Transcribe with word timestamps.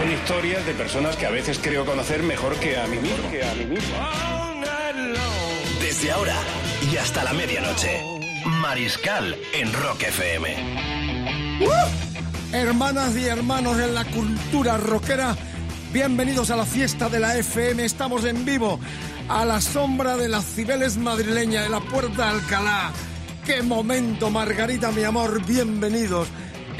Son 0.00 0.10
historias 0.10 0.64
de 0.64 0.72
personas 0.72 1.14
que 1.14 1.26
a 1.26 1.30
veces 1.30 1.60
creo 1.62 1.84
conocer 1.84 2.22
mejor 2.22 2.56
que 2.56 2.78
a 2.78 2.86
mí 2.86 2.96
mismo. 2.96 3.30
Que 3.30 3.44
a 3.44 3.54
mí 3.54 3.66
mismo. 3.66 3.94
Desde 5.78 6.10
ahora 6.10 6.36
y 6.90 6.96
hasta 6.96 7.22
la 7.22 7.34
medianoche. 7.34 8.02
Mariscal 8.62 9.36
en 9.52 9.70
Rock 9.74 10.04
FM. 10.04 10.56
Hermanas 12.50 13.14
y 13.14 13.26
hermanos 13.26 13.78
en 13.78 13.94
la 13.94 14.06
cultura 14.06 14.78
rockera, 14.78 15.36
bienvenidos 15.92 16.50
a 16.50 16.56
la 16.56 16.64
fiesta 16.64 17.10
de 17.10 17.20
la 17.20 17.36
FM. 17.36 17.84
Estamos 17.84 18.24
en 18.24 18.46
vivo 18.46 18.80
a 19.28 19.44
la 19.44 19.60
sombra 19.60 20.16
de 20.16 20.30
las 20.30 20.46
Cibeles 20.46 20.96
madrileña 20.96 21.60
de 21.60 21.68
la 21.68 21.80
Puerta 21.80 22.24
de 22.24 22.38
Alcalá. 22.38 22.90
¡Qué 23.44 23.60
momento, 23.60 24.30
Margarita, 24.30 24.92
mi 24.92 25.04
amor! 25.04 25.44
Bienvenidos. 25.44 26.26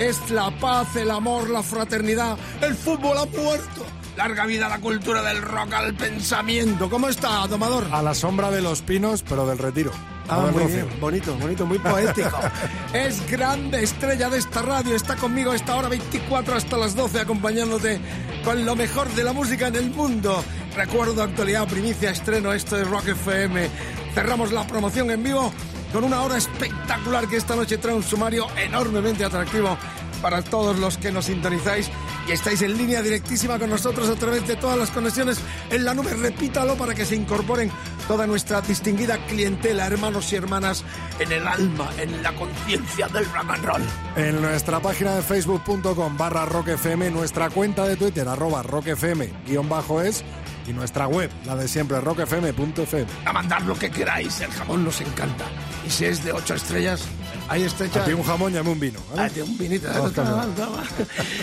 Es 0.01 0.31
la 0.31 0.51
paz, 0.51 0.97
el 0.97 1.11
amor, 1.11 1.51
la 1.51 1.63
fraternidad. 1.63 2.39
El 2.63 2.75
fútbol 2.75 3.19
ha 3.19 3.27
muerto. 3.27 3.85
Larga 4.17 4.47
vida 4.47 4.65
a 4.65 4.71
la 4.71 4.81
cultura 4.81 5.21
del 5.23 5.43
rock, 5.43 5.75
al 5.75 5.93
pensamiento. 5.93 6.89
¿Cómo 6.89 7.11
está, 7.11 7.47
domador? 7.47 7.87
A 7.93 8.01
la 8.03 8.15
sombra 8.15 8.51
de 8.51 8.63
los 8.63 8.81
pinos, 8.81 9.23
pero 9.23 9.47
del 9.47 9.59
retiro. 9.59 9.93
Ah, 10.27 10.49
muy 10.51 10.65
bien, 10.73 10.89
bonito, 11.01 11.35
bonito, 11.35 11.67
muy 11.67 11.79
poético. 11.79 12.39
es 12.95 13.31
grande 13.31 13.83
estrella 13.83 14.31
de 14.31 14.39
esta 14.39 14.63
radio, 14.63 14.97
está 14.97 15.17
conmigo 15.17 15.51
a 15.51 15.57
esta 15.57 15.77
hora 15.77 15.89
24 15.89 16.55
hasta 16.55 16.79
las 16.79 16.95
12 16.95 17.21
acompañándote 17.21 18.01
con 18.43 18.65
lo 18.65 18.75
mejor 18.77 19.11
de 19.11 19.23
la 19.23 19.35
música 19.35 19.67
en 19.67 19.77
el 19.77 19.91
mundo. 19.91 20.43
Recuerdo, 20.75 21.23
actualidad, 21.23 21.69
primicia, 21.69 22.11
estreno, 22.11 22.55
esto 22.55 22.81
es 22.81 22.89
Rock 22.89 23.09
FM. 23.09 23.69
Cerramos 24.15 24.51
la 24.51 24.67
promoción 24.67 25.11
en 25.11 25.23
vivo 25.23 25.53
con 25.93 26.05
una 26.05 26.23
hora 26.23 26.37
espectacular 26.37 27.29
que 27.29 27.37
esta 27.37 27.57
noche 27.57 27.79
trae 27.79 27.95
un 27.95 28.03
sumario 28.03 28.47
enormemente 28.57 29.25
atractivo 29.25 29.77
para 30.21 30.43
todos 30.43 30.79
los 30.79 30.99
que 30.99 31.11
nos 31.11 31.27
sintonizáis 31.27 31.91
y 32.29 32.33
estáis 32.33 32.63
en 32.63 32.77
línea 32.77 33.03
directísima 33.03 33.59
con 33.59 33.71
nosotros 33.71 34.09
a 34.09 34.15
través 34.15 34.47
de 34.47 34.57
todas 34.57 34.79
las 34.79 34.91
conexiones 34.91 35.41
en 35.71 35.85
la 35.85 35.95
nube. 35.95 36.13
Repítalo 36.15 36.77
para 36.77 36.95
que 36.95 37.05
se 37.05 37.17
incorporen 37.17 37.71
toda 38.07 38.27
nuestra 38.27 38.61
distinguida 38.61 39.25
clientela, 39.27 39.87
hermanos 39.87 40.33
y 40.33 40.37
hermanas, 40.37 40.85
en 41.19 41.33
el 41.33 41.47
alma, 41.47 41.89
en 41.99 42.23
la 42.23 42.35
conciencia 42.35 43.09
del 43.09 43.25
rock 43.27 43.51
and 43.51 43.65
roll. 43.65 43.83
En 44.17 44.43
nuestra 44.43 44.81
página 44.81 45.17
de 45.17 45.23
facebook.com 45.23 46.17
barra 46.17 46.45
rockfm, 46.45 47.11
nuestra 47.11 47.51
cuenta 47.51 47.87
de 47.87 47.97
Twitter 47.97 48.29
arroba 48.29 48.63
rockfm 48.63 49.29
guion 49.47 49.69
bajo 49.69 50.03
es 50.03 50.25
y 50.71 50.73
nuestra 50.73 51.07
web, 51.07 51.31
la 51.45 51.57
de 51.57 51.69
siempre, 51.69 52.01
rockfm.fm. 52.01 53.07
A 53.25 53.33
mandar 53.33 53.63
lo 53.63 53.79
que 53.79 53.91
queráis, 53.91 54.41
el 54.41 54.51
jamón 54.51 54.85
nos 54.85 55.01
encanta. 55.01 55.45
Y 55.87 55.91
si 55.91 56.05
es 56.05 56.25
de 56.25 56.33
ocho 56.33 56.55
estrellas, 56.55 57.03
ahí 57.49 57.65
está 57.65 57.85
hecha. 57.85 58.03
A 58.03 58.05
ti 58.05 58.13
un 58.13 58.23
jamón 58.23 58.53
mí 58.53 58.59
un 58.59 58.81
vino. 58.81 59.01
¿vale? 59.15 59.31
De 59.31 59.43
un 59.43 59.59
vinito. 59.59 59.89
Vamos 59.89 60.13
con 60.13 60.25
Toma, 60.25 60.47
toma. 60.57 60.85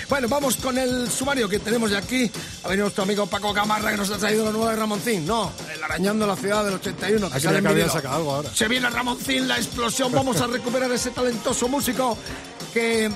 Bueno, 0.10 0.28
vamos 0.28 0.58
con 0.58 0.78
el 0.78 1.10
sumario 1.10 1.50
que 1.50 1.60
tenemos 1.60 1.92
ya 1.92 2.00
aquí. 2.00 2.32
Ha 2.64 2.70
venido 2.70 2.86
nuestro 2.86 3.04
amigo 3.04 3.26
Paco 3.28 3.54
Camarra 3.54 3.92
que 3.92 3.98
nos 3.98 4.10
ha 4.12 4.18
traído 4.18 4.46
lo 4.46 4.52
nuevo 4.52 4.70
de 4.70 4.76
Ramoncín. 4.76 5.26
No, 5.26 5.52
el 5.74 5.84
arañando 5.84 6.26
la 6.26 6.36
ciudad 6.36 6.64
del 6.64 6.76
81. 6.76 7.28
Aquí 7.28 7.42
sale 7.42 7.62
que 7.62 7.68
había 7.68 7.90
sacado 7.90 8.16
algo 8.16 8.36
ahora. 8.36 8.50
Se 8.54 8.68
viene 8.68 8.90
Ramoncín, 8.90 9.48
la 9.48 9.58
explosión. 9.58 10.12
Vamos 10.12 10.40
a 10.42 10.48
recuperar 10.48 10.92
ese 10.92 11.12
talentoso 11.12 11.68
músico 11.68 12.18
que 12.74 13.12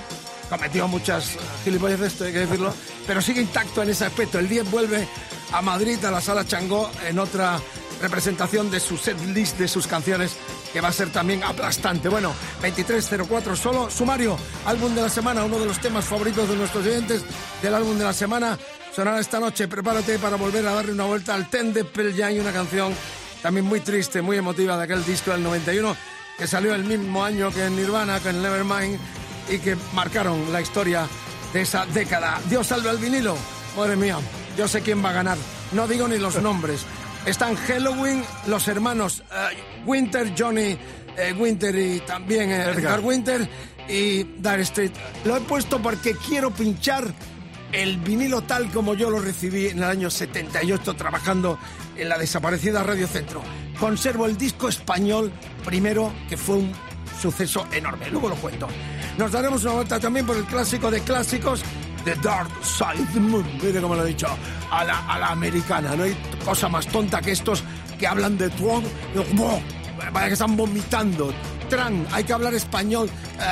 cometió 0.52 0.86
muchas 0.86 1.30
gilipollas 1.64 2.00
de 2.00 2.06
esto, 2.08 2.24
hay 2.24 2.32
que 2.32 2.40
decirlo, 2.40 2.74
pero 3.06 3.22
sigue 3.22 3.40
intacto 3.40 3.82
en 3.82 3.88
ese 3.88 4.04
aspecto. 4.04 4.38
El 4.38 4.50
10 4.50 4.70
vuelve 4.70 5.08
a 5.52 5.62
Madrid, 5.62 6.04
a 6.04 6.10
la 6.10 6.20
sala 6.20 6.44
Changó, 6.44 6.90
en 7.06 7.18
otra 7.18 7.60
representación 8.00 8.70
de 8.70 8.80
su 8.80 8.96
set 8.96 9.18
list 9.26 9.58
de 9.58 9.68
sus 9.68 9.86
canciones 9.86 10.36
que 10.72 10.80
va 10.80 10.88
a 10.88 10.92
ser 10.92 11.10
también 11.10 11.44
aplastante. 11.44 12.08
Bueno, 12.08 12.34
2304 12.62 13.56
solo, 13.56 13.90
sumario, 13.90 14.36
álbum 14.66 14.94
de 14.94 15.02
la 15.02 15.08
semana, 15.08 15.44
uno 15.44 15.58
de 15.58 15.66
los 15.66 15.78
temas 15.78 16.04
favoritos 16.04 16.48
de 16.48 16.56
nuestros 16.56 16.84
oyentes 16.84 17.24
del 17.62 17.74
álbum 17.74 17.96
de 17.98 18.04
la 18.04 18.12
semana. 18.12 18.58
Sonará 18.94 19.20
esta 19.20 19.40
noche, 19.40 19.68
prepárate 19.68 20.18
para 20.18 20.36
volver 20.36 20.66
a 20.66 20.74
darle 20.74 20.92
una 20.92 21.04
vuelta 21.04 21.34
al 21.34 21.48
Ten 21.48 21.72
de 21.72 21.84
Pearl 21.84 22.14
Jam, 22.16 22.38
una 22.40 22.52
canción 22.52 22.92
también 23.42 23.66
muy 23.66 23.80
triste, 23.80 24.22
muy 24.22 24.36
emotiva 24.36 24.76
de 24.76 24.84
aquel 24.84 25.04
disco 25.04 25.30
del 25.30 25.42
91 25.42 25.96
que 26.38 26.46
salió 26.46 26.74
el 26.74 26.84
mismo 26.84 27.24
año 27.24 27.50
que 27.50 27.64
en 27.64 27.76
Nirvana, 27.76 28.20
que 28.20 28.30
en 28.30 28.42
Nevermind 28.42 28.98
y 29.48 29.58
que 29.58 29.76
marcaron 29.92 30.52
la 30.52 30.60
historia 30.60 31.06
de 31.52 31.62
esa 31.62 31.86
década. 31.86 32.40
Dios 32.48 32.66
salve 32.66 32.90
al 32.90 32.98
vinilo. 32.98 33.36
Madre 33.76 33.96
mía, 33.96 34.18
yo 34.56 34.68
sé 34.68 34.80
quién 34.82 35.04
va 35.04 35.10
a 35.10 35.12
ganar. 35.12 35.38
No 35.72 35.86
digo 35.86 36.08
ni 36.08 36.18
los 36.18 36.40
nombres. 36.40 36.84
Están 37.26 37.54
Halloween, 37.54 38.24
los 38.46 38.66
hermanos 38.68 39.22
eh, 39.30 39.82
Winter, 39.86 40.32
Johnny 40.36 40.76
eh, 41.16 41.34
Winter 41.38 41.74
y 41.74 42.00
también 42.00 42.50
eh, 42.50 42.62
Edgar 42.70 43.00
Winter 43.00 43.48
y 43.88 44.24
Dire 44.24 44.62
Street. 44.62 44.92
Lo 45.24 45.36
he 45.36 45.40
puesto 45.40 45.80
porque 45.80 46.14
quiero 46.16 46.50
pinchar 46.50 47.12
el 47.72 47.98
vinilo 47.98 48.42
tal 48.42 48.70
como 48.70 48.94
yo 48.94 49.10
lo 49.10 49.18
recibí 49.18 49.68
en 49.68 49.78
el 49.78 49.84
año 49.84 50.10
78 50.10 50.94
trabajando 50.94 51.58
en 51.96 52.08
la 52.08 52.18
desaparecida 52.18 52.82
Radio 52.82 53.06
Centro. 53.06 53.42
Conservo 53.78 54.26
el 54.26 54.36
disco 54.36 54.68
español 54.68 55.32
primero, 55.64 56.12
que 56.28 56.36
fue 56.36 56.56
un 56.56 56.72
suceso 57.20 57.66
enorme. 57.72 58.10
Luego 58.10 58.28
lo 58.28 58.36
cuento. 58.36 58.68
Nos 59.18 59.32
daremos 59.32 59.62
una 59.64 59.74
vuelta 59.74 60.00
también 60.00 60.26
por 60.26 60.36
el 60.36 60.44
clásico 60.44 60.90
de 60.90 61.00
clásicos, 61.00 61.62
The 62.04 62.14
Dark 62.16 62.48
Side 62.64 63.02
of 63.02 63.12
the 63.14 63.20
Moon. 63.20 63.46
Mire 63.62 63.80
cómo 63.80 63.94
lo 63.94 64.04
he 64.04 64.08
dicho, 64.08 64.26
a 64.70 64.84
la, 64.84 64.98
a 65.06 65.18
la 65.18 65.26
americana. 65.28 65.94
No 65.96 66.04
hay 66.04 66.16
cosa 66.44 66.68
más 66.68 66.86
tonta 66.88 67.20
que 67.20 67.32
estos 67.32 67.62
que 67.98 68.06
hablan 68.06 68.36
de 68.38 68.50
Trump. 68.50 68.84
Vaya 70.12 70.26
que 70.26 70.32
están 70.32 70.56
vomitando. 70.56 71.32
Tran, 71.68 72.06
hay 72.12 72.24
que 72.24 72.32
hablar 72.32 72.52
español. 72.54 73.08
eh, 73.08 73.42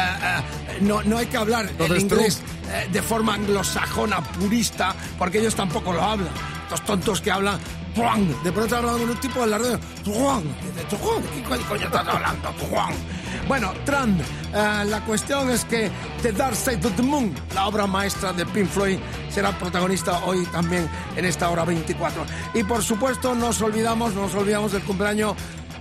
eh, 0.68 0.78
no, 0.82 1.02
no 1.04 1.16
hay 1.18 1.26
que 1.26 1.36
hablar 1.36 1.70
el 1.78 1.96
inglés 1.98 2.42
eh, 2.70 2.88
de 2.92 3.00
forma 3.02 3.34
anglosajona, 3.34 4.20
purista, 4.22 4.94
porque 5.18 5.38
ellos 5.38 5.54
tampoco 5.54 5.92
lo 5.92 6.02
hablan. 6.02 6.28
Estos 6.64 6.84
tontos 6.84 7.20
que 7.20 7.30
hablan. 7.30 7.58
De 8.44 8.52
pronto 8.52 8.76
hablan 8.76 8.98
con 8.98 9.10
un 9.10 9.16
tipo 9.20 9.40
de 9.40 9.46
la 9.46 9.58
radio. 9.58 9.80
Tuan. 10.04 10.42
Dice, 10.42 10.84
"Tuan, 10.96 11.22
¿De 11.22 11.28
qué 11.30 11.42
co- 11.42 11.68
coño 11.68 11.86
estás 11.86 12.06
hablando? 12.08 12.48
Bueno, 13.48 13.72
Tran, 13.84 14.18
eh, 14.18 14.84
la 14.86 15.00
cuestión 15.04 15.50
es 15.50 15.64
que 15.64 15.90
The 16.22 16.32
Dark 16.32 16.56
Side 16.56 16.86
of 16.86 16.94
the 16.96 17.02
Moon, 17.02 17.34
la 17.54 17.66
obra 17.66 17.86
maestra 17.86 18.32
de 18.32 18.46
Pink 18.46 18.68
Floyd, 18.68 18.98
será 19.30 19.52
protagonista 19.58 20.24
hoy 20.24 20.44
también 20.46 20.88
en 21.16 21.24
esta 21.24 21.50
hora 21.50 21.64
24. 21.64 22.24
Y 22.54 22.64
por 22.64 22.82
supuesto, 22.82 23.34
nos 23.34 23.60
olvidamos, 23.62 24.14
nos 24.14 24.34
olvidamos 24.34 24.72
del 24.72 24.82
cumpleaños 24.82 25.34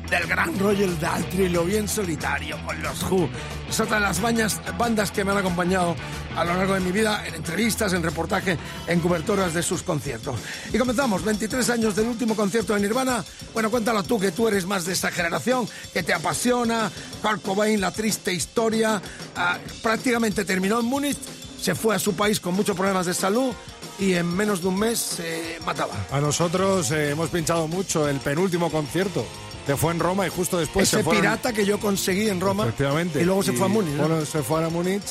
del 0.10 0.26
gran 0.28 0.58
Roger 0.60 1.00
Daltrey, 1.00 1.50
lo 1.50 1.64
bien 1.66 1.88
solitario 1.88 2.58
con 2.66 2.82
los 2.82 3.04
Who. 3.04 3.30
Es 3.70 3.80
las 3.90 4.20
bañas- 4.22 4.60
bandas 4.78 5.12
que 5.12 5.24
me 5.24 5.32
han 5.32 5.38
acompañado 5.38 5.96
a 6.36 6.44
lo 6.44 6.54
largo 6.56 6.74
de 6.74 6.80
mi 6.80 6.92
vida 6.92 7.24
en 7.28 7.36
entrevistas, 7.36 7.94
en 7.94 8.02
reportaje, 8.02 8.58
en 8.88 9.00
coberturas 9.00 9.54
de 9.54 9.62
sus 9.62 9.84
conciertos. 9.84 10.40
Y 10.74 10.78
comenzamos, 10.78 11.24
23 11.24 11.70
años 11.70 11.96
del 11.96 12.08
último 12.08 12.36
concierto 12.36 12.74
de 12.74 12.80
Nirvana. 12.82 13.24
Bueno, 13.54 13.70
cuéntalo 13.70 14.02
tú, 14.04 14.20
que 14.20 14.32
tú 14.32 14.48
eres 14.48 14.66
más 14.66 14.86
de 14.86 14.94
esta 14.94 15.12
generación, 15.12 15.68
que 15.94 16.02
te 16.04 16.14
apasiona. 16.14 16.92
Kurt 17.22 17.42
Cobain, 17.44 17.80
la 17.80 17.92
triste 17.92 18.34
historia. 18.34 19.02
ah, 19.36 19.58
prácticamente 19.84 20.46
terminó 20.46 20.80
en 20.80 20.86
Múnich, 20.86 21.18
se 21.62 21.76
fue 21.76 21.96
a 21.96 22.00
su 22.00 22.14
país 22.16 22.40
con 22.40 22.56
muchos 22.56 22.76
problemas 22.76 23.06
de 23.06 23.14
salud 23.14 23.54
y 24.00 24.14
en 24.14 24.26
menos 24.36 24.62
de 24.62 24.68
un 24.70 24.80
mes 24.80 24.98
se 24.98 25.60
mataba. 25.66 25.94
A 26.12 26.20
nosotros 26.20 26.90
eh, 26.92 27.12
hemos 27.12 27.30
pinchado 27.30 27.68
mucho 27.68 28.08
el 28.08 28.18
penúltimo 28.18 28.72
concierto, 28.72 29.26
que 29.70 29.78
fue 29.78 29.92
en 29.92 30.00
Roma 30.00 30.26
y 30.26 30.32
justo 30.32 30.58
después 30.58 30.88
Ese 30.88 30.98
se 30.98 31.04
fueron- 31.04 31.22
pirata 31.22 31.54
que 31.54 31.64
yo 31.64 31.80
conseguí 31.80 32.28
en 32.28 32.42
Roma 32.42 32.64
Efectivamente. 32.64 33.22
y 33.22 33.24
luego 33.24 33.44
se 33.44 33.54
fue 33.54 33.68
a 33.68 33.70
Múnich. 33.70 33.94
¿no? 33.94 34.08
Bueno, 34.08 34.26
se 34.26 34.42
fue 34.42 34.66
a 34.66 34.70
Múnich 34.70 35.04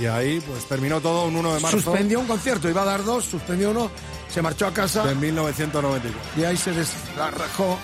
y 0.00 0.06
ahí 0.06 0.40
pues 0.40 0.64
terminó 0.64 1.00
todo 1.00 1.26
un 1.26 1.36
1 1.36 1.54
de 1.54 1.60
marzo 1.60 1.80
suspendió 1.80 2.18
un 2.18 2.26
concierto, 2.26 2.68
iba 2.68 2.82
a 2.82 2.86
dar 2.86 3.04
dos, 3.04 3.24
suspendió 3.24 3.70
uno, 3.70 3.88
se 4.28 4.42
marchó 4.42 4.66
a 4.66 4.72
casa 4.74 5.04
de 5.06 5.14
1994. 5.14 6.20
y 6.36 6.42
ahí 6.44 6.56
se 6.56 6.72
desarrajó 6.72 7.78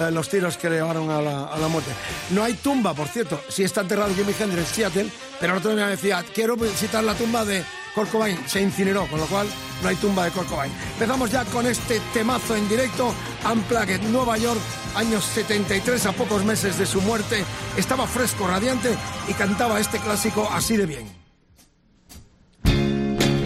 eh, 0.00 0.10
los 0.10 0.28
tiros 0.28 0.56
que 0.56 0.70
le 0.70 0.76
llevaron 0.76 1.10
a 1.10 1.20
la, 1.20 1.44
a 1.44 1.68
muerte. 1.68 1.90
No 2.30 2.42
hay 2.42 2.54
tumba, 2.54 2.94
por 2.94 3.08
cierto, 3.08 3.40
sí 3.48 3.64
está 3.64 3.82
enterrado 3.82 4.14
Jimi 4.14 4.34
Hendrix 4.38 4.68
en 4.68 4.74
Seattle, 4.74 5.10
pero 5.38 5.52
el 5.52 5.58
otro 5.58 5.74
día 5.74 5.84
me 5.84 5.92
decía, 5.92 6.24
quiero 6.34 6.56
visitar 6.56 7.04
la 7.04 7.14
tumba 7.14 7.44
de 7.44 7.62
Kurt 7.94 8.10
se 8.46 8.60
incineró, 8.60 9.06
con 9.06 9.18
lo 9.20 9.26
cual 9.26 9.48
no 9.82 9.88
hay 9.88 9.96
tumba 9.96 10.24
de 10.24 10.30
Kurt. 10.30 10.48
Empezamos 10.94 11.30
ya 11.30 11.44
con 11.46 11.66
este 11.66 12.00
temazo 12.14 12.56
en 12.56 12.68
directo, 12.68 13.12
Unplugged, 13.50 14.00
Nueva 14.10 14.38
York, 14.38 14.60
años 14.94 15.24
73, 15.24 16.06
a 16.06 16.12
pocos 16.12 16.44
meses 16.44 16.78
de 16.78 16.86
su 16.86 17.00
muerte, 17.02 17.44
estaba 17.76 18.06
fresco, 18.06 18.46
radiante 18.46 18.96
y 19.28 19.34
cantaba 19.34 19.80
este 19.80 19.98
clásico 19.98 20.48
así 20.52 20.76
de 20.76 20.86
bien. 20.86 21.20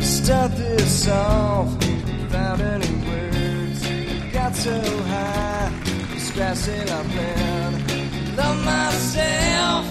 Start 0.02 0.52
this 0.56 1.08
off 1.08 1.84
stressing 6.34 6.90
up 6.90 7.06
and 7.06 8.36
love 8.36 8.64
myself 8.64 9.84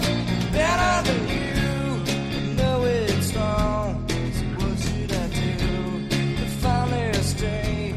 better 0.52 0.94
than 1.08 1.22
you. 1.36 2.54
Know 2.56 2.84
it's 2.84 3.34
wrong, 3.34 4.06
so 4.36 4.44
what 4.58 4.78
should 4.78 5.12
I 5.22 5.26
do? 5.28 6.06
The 6.36 6.48
finest 6.60 7.38
day 7.38 7.94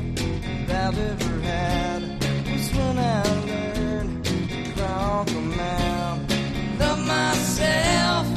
that 0.68 0.88
I've 0.88 0.98
ever 0.98 1.42
had 1.42 2.02
was 2.50 2.72
when 2.72 2.98
I 2.98 3.22
learned 3.50 4.24
to 4.24 4.74
crawl 4.76 5.26
the 5.26 5.42
mountain. 5.42 6.80
Love 6.80 7.00
myself 7.06 8.28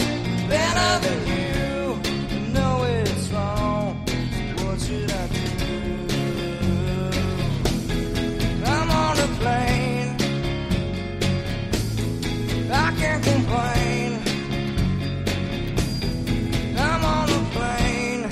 better 0.48 1.06
than 1.06 1.20
you. 1.28 1.49
Can't 13.00 13.24
complain. 13.24 14.10
I'm 16.76 17.02
on 17.16 17.28
a 17.30 17.42
plane. 17.54 18.22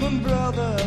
My 0.00 0.10
brother 0.22 0.77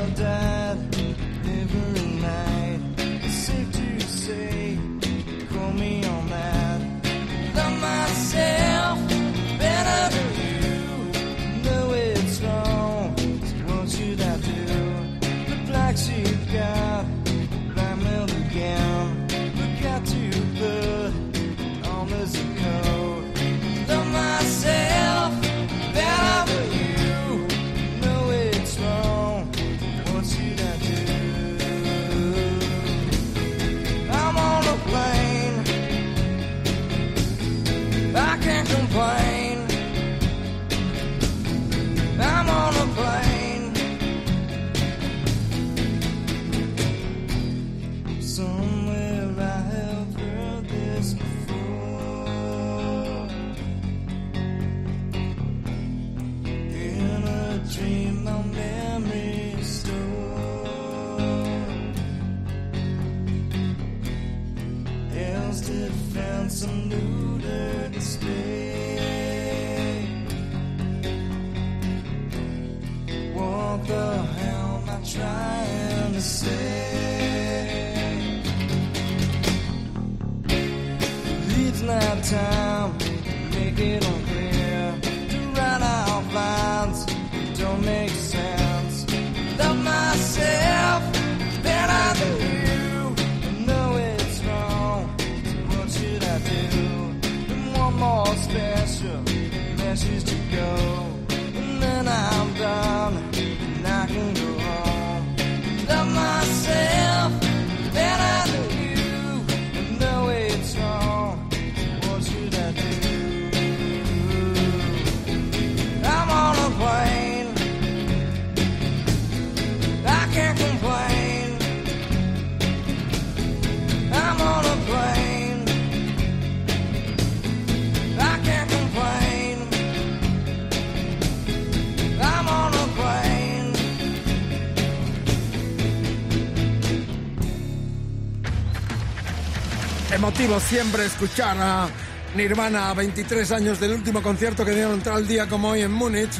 Siempre 140.41 141.05
escuchar 141.05 141.55
a 141.59 141.87
Nirvana 142.35 142.89
a 142.89 142.93
23 142.95 143.51
años 143.51 143.79
del 143.79 143.93
último 143.93 144.23
concierto 144.23 144.65
que 144.65 144.71
dieron 144.71 144.99
tal 145.01 145.27
día 145.27 145.47
como 145.47 145.69
hoy 145.69 145.81
en 145.81 145.91
Múnich. 145.91 146.31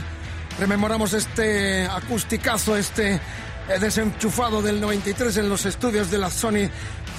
Rememoramos 0.60 1.14
este 1.14 1.86
acusticazo, 1.86 2.76
este 2.76 3.14
eh, 3.14 3.22
desenchufado 3.80 4.64
del 4.64 4.82
93 4.82 5.38
en 5.38 5.50
los 5.50 5.68
estudios 5.68 6.10
de 6.10 6.18
la 6.18 6.32
Sony 6.32 6.68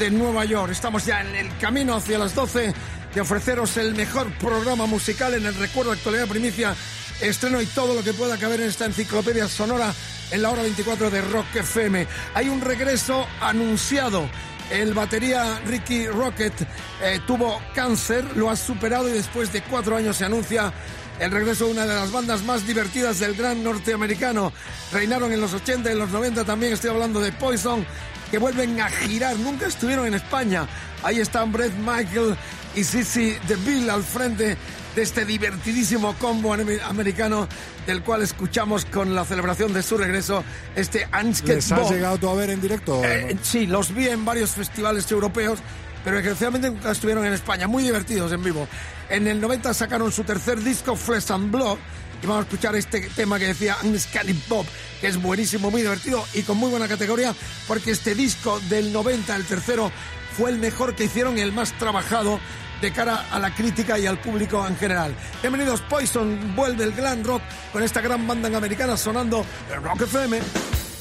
de 0.00 0.10
Nueva 0.10 0.44
York. 0.44 0.72
Estamos 0.72 1.06
ya 1.06 1.20
en 1.20 1.36
el 1.36 1.56
camino 1.58 1.94
hacia 1.94 2.18
las 2.18 2.34
12 2.34 2.74
de 3.14 3.20
ofreceros 3.20 3.76
el 3.76 3.94
mejor 3.94 4.32
programa 4.38 4.86
musical 4.86 5.34
en 5.34 5.46
el 5.46 5.54
recuerdo, 5.54 5.92
actualidad, 5.92 6.26
primicia, 6.26 6.74
estreno 7.20 7.62
y 7.62 7.66
todo 7.66 7.94
lo 7.94 8.02
que 8.02 8.12
pueda 8.12 8.36
caber 8.38 8.60
en 8.60 8.68
esta 8.68 8.86
enciclopedia 8.86 9.46
sonora 9.46 9.94
en 10.32 10.42
la 10.42 10.50
hora 10.50 10.62
24 10.62 11.10
de 11.10 11.20
Rock 11.20 11.54
FM. 11.54 12.08
Hay 12.34 12.48
un 12.48 12.60
regreso 12.60 13.26
anunciado. 13.40 14.28
El 14.72 14.94
batería 14.94 15.60
Ricky 15.66 16.06
Rocket 16.06 16.54
eh, 17.02 17.20
tuvo 17.26 17.60
cáncer, 17.74 18.24
lo 18.36 18.48
ha 18.48 18.56
superado 18.56 19.06
y 19.06 19.12
después 19.12 19.52
de 19.52 19.60
cuatro 19.60 19.98
años 19.98 20.16
se 20.16 20.24
anuncia 20.24 20.72
el 21.20 21.30
regreso 21.30 21.66
de 21.66 21.72
una 21.72 21.84
de 21.84 21.94
las 21.94 22.10
bandas 22.10 22.42
más 22.42 22.66
divertidas 22.66 23.18
del 23.18 23.34
gran 23.34 23.62
norteamericano. 23.62 24.50
Reinaron 24.90 25.30
en 25.30 25.42
los 25.42 25.52
80 25.52 25.90
y 25.90 25.92
en 25.92 25.98
los 25.98 26.10
90 26.10 26.46
también, 26.46 26.72
estoy 26.72 26.88
hablando 26.88 27.20
de 27.20 27.32
Poison, 27.32 27.84
que 28.30 28.38
vuelven 28.38 28.80
a 28.80 28.88
girar, 28.88 29.36
nunca 29.36 29.66
estuvieron 29.66 30.06
en 30.06 30.14
España. 30.14 30.66
Ahí 31.02 31.20
están 31.20 31.52
Brett 31.52 31.74
Michael 31.74 32.34
y 32.74 32.82
Sissy 32.82 33.36
DeVille 33.46 33.90
al 33.90 34.02
frente 34.02 34.56
de 34.94 35.02
este 35.02 35.24
divertidísimo 35.24 36.14
combo 36.18 36.52
ame- 36.54 36.80
americano 36.82 37.48
del 37.86 38.02
cual 38.02 38.22
escuchamos 38.22 38.84
con 38.84 39.14
la 39.14 39.24
celebración 39.24 39.72
de 39.72 39.82
su 39.82 39.96
regreso 39.96 40.44
este 40.76 41.08
Ansket 41.10 41.56
¿Les 41.56 41.72
has 41.72 41.90
llegado 41.90 42.18
tú 42.18 42.28
a 42.28 42.34
ver 42.34 42.50
en 42.50 42.60
directo? 42.60 43.02
Eh, 43.04 43.36
sí, 43.42 43.66
los 43.66 43.94
vi 43.94 44.08
en 44.08 44.24
varios 44.24 44.50
festivales 44.50 45.10
europeos, 45.10 45.58
pero 46.04 46.16
desgraciadamente 46.16 46.70
nunca 46.70 46.90
estuvieron 46.90 47.24
en 47.24 47.32
España. 47.32 47.66
Muy 47.68 47.82
divertidos 47.84 48.32
en 48.32 48.42
vivo. 48.44 48.68
En 49.08 49.26
el 49.26 49.40
90 49.40 49.72
sacaron 49.74 50.12
su 50.12 50.24
tercer 50.24 50.60
disco, 50.62 50.94
Flesh 50.96 51.30
and 51.32 51.50
Blood, 51.50 51.78
y 52.22 52.26
vamos 52.26 52.44
a 52.44 52.46
escuchar 52.48 52.76
este 52.76 53.00
tema 53.16 53.38
que 53.38 53.46
decía 53.46 53.76
Unscally 53.82 54.38
Bob, 54.48 54.66
que 55.00 55.08
es 55.08 55.20
buenísimo, 55.20 55.70
muy 55.70 55.82
divertido 55.82 56.24
y 56.34 56.42
con 56.42 56.56
muy 56.56 56.70
buena 56.70 56.86
categoría, 56.86 57.34
porque 57.66 57.90
este 57.92 58.14
disco 58.14 58.60
del 58.68 58.92
90, 58.92 59.34
el 59.36 59.44
tercero, 59.44 59.90
fue 60.36 60.50
el 60.50 60.58
mejor 60.58 60.94
que 60.94 61.04
hicieron 61.04 61.36
y 61.36 61.40
el 61.40 61.52
más 61.52 61.72
trabajado 61.78 62.38
de 62.82 62.92
cara 62.92 63.26
a 63.30 63.38
la 63.38 63.54
crítica 63.54 63.96
y 63.96 64.06
al 64.06 64.18
público 64.18 64.66
en 64.66 64.76
general. 64.76 65.14
Bienvenidos, 65.40 65.80
Poison, 65.82 66.56
vuelve 66.56 66.82
el 66.82 66.92
glam 66.92 67.22
rock 67.22 67.40
con 67.72 67.80
esta 67.80 68.00
gran 68.00 68.26
banda 68.26 68.48
americana 68.56 68.96
sonando 68.96 69.46
en 69.72 69.82
Rock 69.84 70.02
FM. 70.02 70.91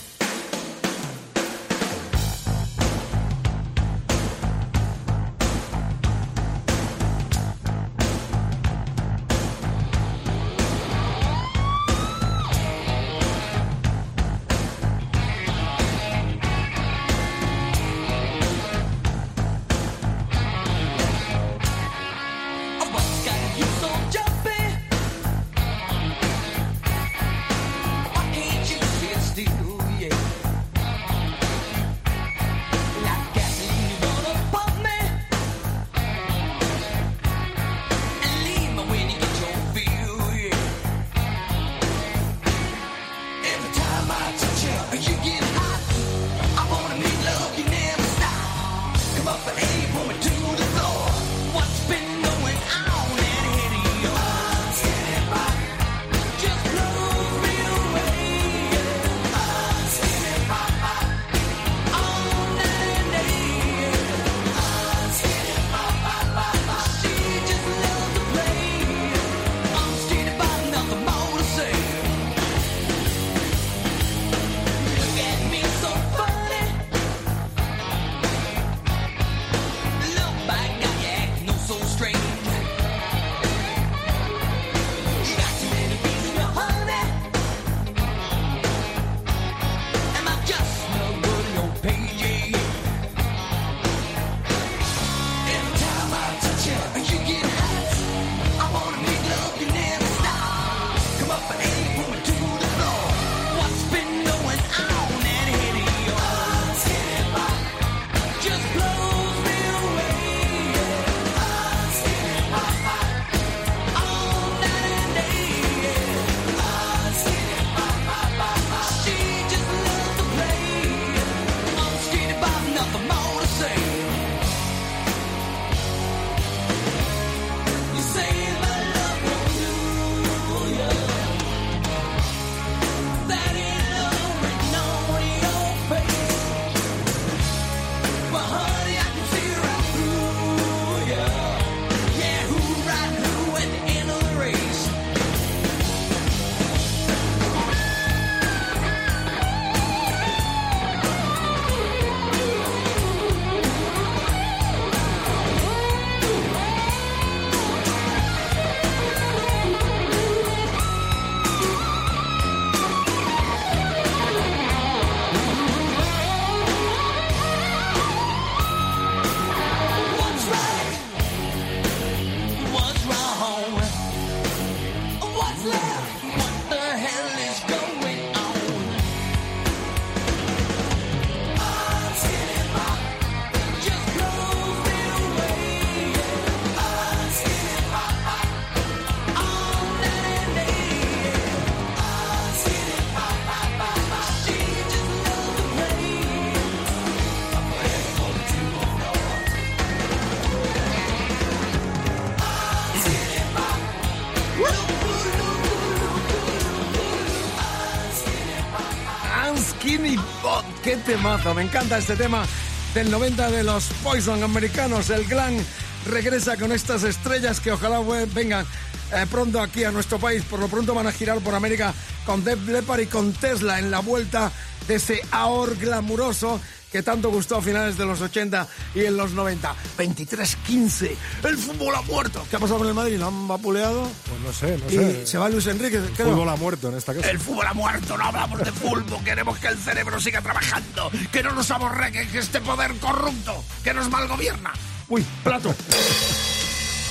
Temazo! 211.12 211.54
Me 211.54 211.64
encanta 211.64 211.98
este 211.98 212.16
tema 212.16 212.46
del 212.94 213.12
90 213.12 213.52
de 213.52 213.64
los 213.64 213.88
Poison 214.02 214.42
americanos. 214.44 215.10
El 215.10 215.26
Glam 215.26 215.58
regresa 216.06 216.56
con 216.56 216.72
estas 216.72 217.04
estrellas 217.04 217.60
que 217.60 217.74
ojalá 217.74 218.00
vengan 218.34 218.66
eh, 219.14 219.26
pronto 219.30 219.62
aquí 219.62 219.84
a 219.84 219.92
nuestro 219.92 220.20
país. 220.20 220.42
Por 220.44 220.62
lo 220.62 220.70
pronto 220.70 220.94
van 220.94 221.08
a 221.08 221.12
girar 221.12 221.40
por 221.40 221.54
América 221.54 221.94
con 222.26 222.46
Def 222.46 222.66
Leppard 222.66 223.02
y 223.02 223.08
con 223.08 223.34
Tesla 223.34 223.80
en 223.80 223.92
la 223.92 224.00
vuelta 224.00 224.54
de 224.88 224.96
ese 224.96 225.20
ahor 225.32 225.76
glamuroso 225.76 226.62
que 226.90 227.04
tanto 227.04 227.30
gustó 227.30 227.58
a 227.58 227.62
finales 227.62 227.98
de 227.98 228.06
los 228.06 228.22
80 228.22 228.66
y 228.96 229.02
en 229.02 229.18
los 229.18 229.34
90. 229.34 229.76
23-15. 229.98 231.12
El 231.44 231.58
fútbol 231.58 231.94
ha 231.94 232.02
muerto. 232.04 232.46
¿Qué 232.50 232.56
ha 232.56 232.60
pasado 232.60 232.80
con 232.80 232.88
el 232.88 232.94
Madrid? 232.94 233.18
¿Lo 233.18 233.28
han 233.28 233.50
vapuleado? 233.50 234.08
No 234.52 234.58
sé, 234.58 234.78
no 234.78 234.90
Y 234.90 234.96
sé. 234.98 235.28
se 235.28 235.38
va 235.38 235.48
Luis 235.48 235.66
Enrique. 235.68 235.96
El 235.96 236.10
fútbol 236.10 236.50
ha 236.50 236.56
muerto 236.58 236.90
en 236.90 236.96
esta 236.98 237.14
casa. 237.14 237.30
El 237.32 237.40
fútbol 237.40 237.66
ha 237.68 237.74
muerto, 237.74 238.18
no 238.18 238.26
hablamos 238.26 238.60
de 238.60 238.72
fútbol, 238.74 239.06
queremos 239.24 239.58
que 239.60 239.68
el 239.68 239.78
cerebro 239.78 240.20
siga 240.20 240.42
trabajando, 240.42 241.10
que 241.32 241.42
no 241.42 241.52
nos 241.54 241.72
aborregue 241.72 242.28
que 242.28 242.40
este 242.40 242.60
poder 242.60 242.94
corrupto, 242.98 243.64
que 243.82 243.94
nos 243.94 244.10
malgobierna. 244.10 244.74
Uy, 245.08 245.26
plato. 245.44 245.74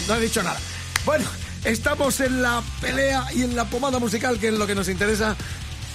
No 0.07 0.15
he 0.17 0.21
dicho 0.21 0.43
nada. 0.43 0.59
Bueno, 1.07 1.25
estamos 1.65 2.21
en 2.21 2.43
la 2.43 2.63
pelea 2.83 3.25
y 3.35 3.43
en 3.43 3.57
la 3.57 3.65
pomada 3.65 3.99
musical, 3.99 4.39
que 4.39 4.49
es 4.49 4.55
lo 4.55 4.67
que 4.67 4.75
nos 4.75 4.89
interesa. 4.91 5.35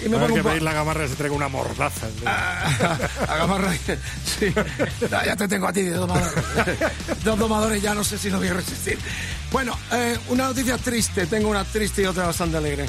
Y 0.04 0.10
me 0.10 0.18
A 0.18 0.20
ver 0.22 0.34
que 0.34 0.44
pedir 0.44 0.62
la 0.62 0.74
gamarra 0.74 1.08
se 1.08 1.16
traiga 1.16 1.36
una 1.36 1.48
mordaza. 1.48 2.08
Ah, 2.26 2.98
a 3.28 3.38
Gamarra, 3.38 3.74
sí. 3.74 4.54
No, 5.10 5.26
ya 5.26 5.36
te 5.36 5.48
tengo 5.48 5.68
a 5.68 5.74
ti 5.74 5.84
de 5.84 5.92
domador. 5.92 6.34
Dos 7.24 7.40
domadores 7.40 7.82
ya 7.82 7.94
no 7.94 8.04
sé 8.04 8.18
si 8.18 8.30
lo 8.30 8.38
voy 8.38 8.50
a 8.50 8.54
resistir. 8.54 8.98
Bueno, 9.52 9.78
eh, 9.94 10.18
una 10.30 10.46
noticia 10.48 10.78
triste. 10.78 11.28
Tengo 11.28 11.50
una 11.50 11.64
triste 11.64 12.02
y 12.02 12.06
otra 12.06 12.28
bastante 12.28 12.58
alegre. 12.58 12.86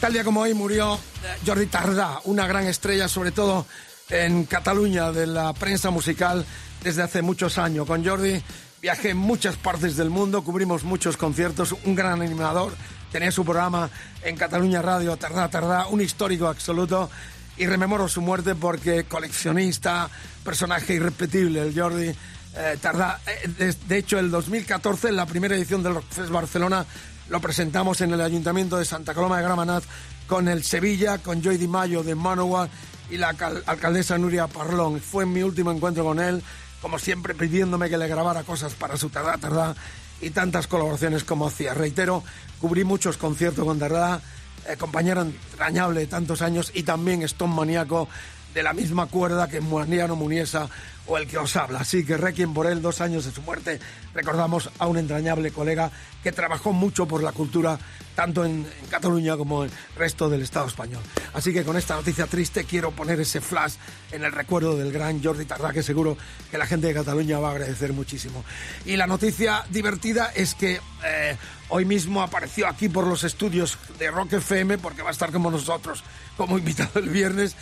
Tal 0.00 0.12
día 0.12 0.24
como 0.24 0.40
hoy 0.40 0.54
murió 0.54 0.94
eh, 0.94 0.98
Jordi 1.46 1.66
Tardá, 1.66 2.20
una 2.24 2.46
gran 2.46 2.66
estrella, 2.66 3.08
sobre 3.08 3.30
todo 3.30 3.66
en 4.10 4.44
Cataluña, 4.44 5.12
de 5.12 5.26
la 5.26 5.52
prensa 5.52 5.90
musical 5.90 6.44
desde 6.82 7.02
hace 7.02 7.22
muchos 7.22 7.58
años. 7.58 7.86
Con 7.86 8.04
Jordi 8.04 8.42
viajé 8.82 9.10
en 9.10 9.16
muchas 9.16 9.56
partes 9.56 9.96
del 9.96 10.10
mundo, 10.10 10.42
cubrimos 10.42 10.84
muchos 10.84 11.16
conciertos, 11.16 11.74
un 11.84 11.94
gran 11.94 12.20
animador. 12.20 12.74
Tenía 13.14 13.30
su 13.30 13.44
programa 13.44 13.88
en 14.24 14.36
Cataluña 14.36 14.82
Radio, 14.82 15.16
Tardá, 15.16 15.48
Tardá, 15.48 15.86
un 15.86 16.00
histórico 16.00 16.48
absoluto. 16.48 17.08
Y 17.56 17.64
rememoro 17.64 18.08
su 18.08 18.20
muerte 18.20 18.56
porque 18.56 19.04
coleccionista, 19.04 20.10
personaje 20.42 20.94
irrepetible, 20.94 21.62
el 21.62 21.78
Jordi. 21.80 22.08
eh, 22.56 22.76
Tardá. 22.80 23.20
Eh, 23.24 23.72
de, 23.86 23.98
hecho, 23.98 24.18
el 24.18 24.32
2014, 24.32 25.10
en 25.10 25.14
la 25.16 25.26
primera 25.26 25.54
edición 25.54 25.80
del 25.84 25.94
Rockfest 25.94 26.30
Barcelona, 26.30 26.84
lo 27.28 27.40
presentamos 27.40 28.00
en 28.00 28.12
el 28.14 28.20
Ayuntamiento 28.20 28.78
de 28.78 28.84
Santa 28.84 29.14
Coloma 29.14 29.36
de 29.36 29.44
Gramenet 29.44 29.84
con 30.26 30.48
el 30.48 30.64
Sevilla, 30.64 31.18
con 31.18 31.40
Joy 31.40 31.56
Di 31.56 31.68
Mayo 31.68 32.02
de 32.02 32.16
Manowar 32.16 32.68
y 33.10 33.16
la 33.16 33.28
alcal- 33.32 33.62
alcaldesa 33.66 34.18
Nuria 34.18 34.48
Parlón. 34.48 35.00
Fue 35.00 35.24
mi 35.24 35.44
último 35.44 35.70
encuentro 35.70 36.02
con 36.02 36.18
él, 36.18 36.42
como 36.82 36.98
siempre 36.98 37.32
pidiéndome 37.34 37.88
que 37.88 37.96
le 37.96 38.08
grabara 38.08 38.42
cosas 38.42 38.74
para 38.74 38.96
su 38.96 39.08
Tardá, 39.08 39.38
Tardá 39.38 39.76
y 40.24 40.30
tantas 40.30 40.66
colaboraciones 40.66 41.24
como 41.24 41.46
hacía. 41.46 41.74
Reitero, 41.74 42.22
cubrí 42.60 42.84
muchos 42.84 43.16
conciertos 43.16 43.64
con 43.64 43.78
Tardá, 43.78 44.20
eh, 44.66 44.76
compañero 44.76 45.22
entrañable 45.22 46.00
de 46.00 46.06
tantos 46.06 46.40
años 46.42 46.70
y 46.74 46.82
también 46.82 47.22
Stone 47.22 47.54
maníaco 47.54 48.08
de 48.54 48.62
la 48.62 48.72
misma 48.72 49.06
cuerda 49.06 49.48
que 49.48 49.60
Mariano 49.60 50.16
Muniesa 50.16 50.68
o 51.06 51.18
el 51.18 51.26
que 51.26 51.38
os 51.38 51.54
habla. 51.56 51.80
Así 51.80 52.04
que 52.04 52.16
requiem 52.16 52.54
por 52.54 52.66
él, 52.66 52.80
dos 52.80 53.00
años 53.00 53.24
de 53.24 53.32
su 53.32 53.42
muerte, 53.42 53.78
recordamos 54.14 54.70
a 54.78 54.86
un 54.86 54.96
entrañable 54.96 55.50
colega 55.50 55.90
que 56.22 56.32
trabajó 56.32 56.72
mucho 56.72 57.06
por 57.06 57.22
la 57.22 57.32
cultura 57.32 57.78
tanto 58.14 58.44
en, 58.44 58.66
Cataluña 58.90 59.36
como 59.36 59.64
en 59.64 59.70
el 59.70 59.98
resto 59.98 60.30
del 60.30 60.42
Estado 60.42 60.68
español. 60.68 61.02
Así 61.34 61.52
que 61.52 61.64
con 61.64 61.76
esta 61.76 61.96
noticia 61.96 62.26
triste 62.26 62.64
quiero 62.64 62.92
poner 62.92 63.20
ese 63.20 63.40
flash 63.40 63.74
en 64.12 64.24
el 64.24 64.32
recuerdo 64.32 64.76
del 64.76 64.92
gran 64.92 65.22
Jordi 65.22 65.44
Tardá, 65.44 65.72
que 65.72 65.82
seguro 65.82 66.16
que 66.50 66.56
la 66.56 66.66
gente 66.66 66.86
de 66.86 66.94
Cataluña 66.94 67.40
va 67.40 67.48
a 67.48 67.52
agradecer 67.52 67.92
muchísimo. 67.92 68.44
Y 68.84 68.96
la 68.96 69.06
noticia 69.06 69.64
divertida 69.70 70.30
es 70.34 70.54
que 70.54 70.80
eh, 71.04 71.36
hoy 71.68 71.84
mismo 71.84 72.22
apareció 72.22 72.68
aquí 72.68 72.88
por 72.88 73.06
los 73.06 73.24
estudios 73.24 73.78
de 73.98 74.10
Rock 74.10 74.34
FM, 74.34 74.78
porque 74.78 75.02
va 75.02 75.08
a 75.08 75.12
estar 75.12 75.32
como 75.32 75.50
nosotros 75.50 76.04
como 76.36 76.56
invitado 76.56 77.00
el 77.00 77.08
viernes, 77.08 77.56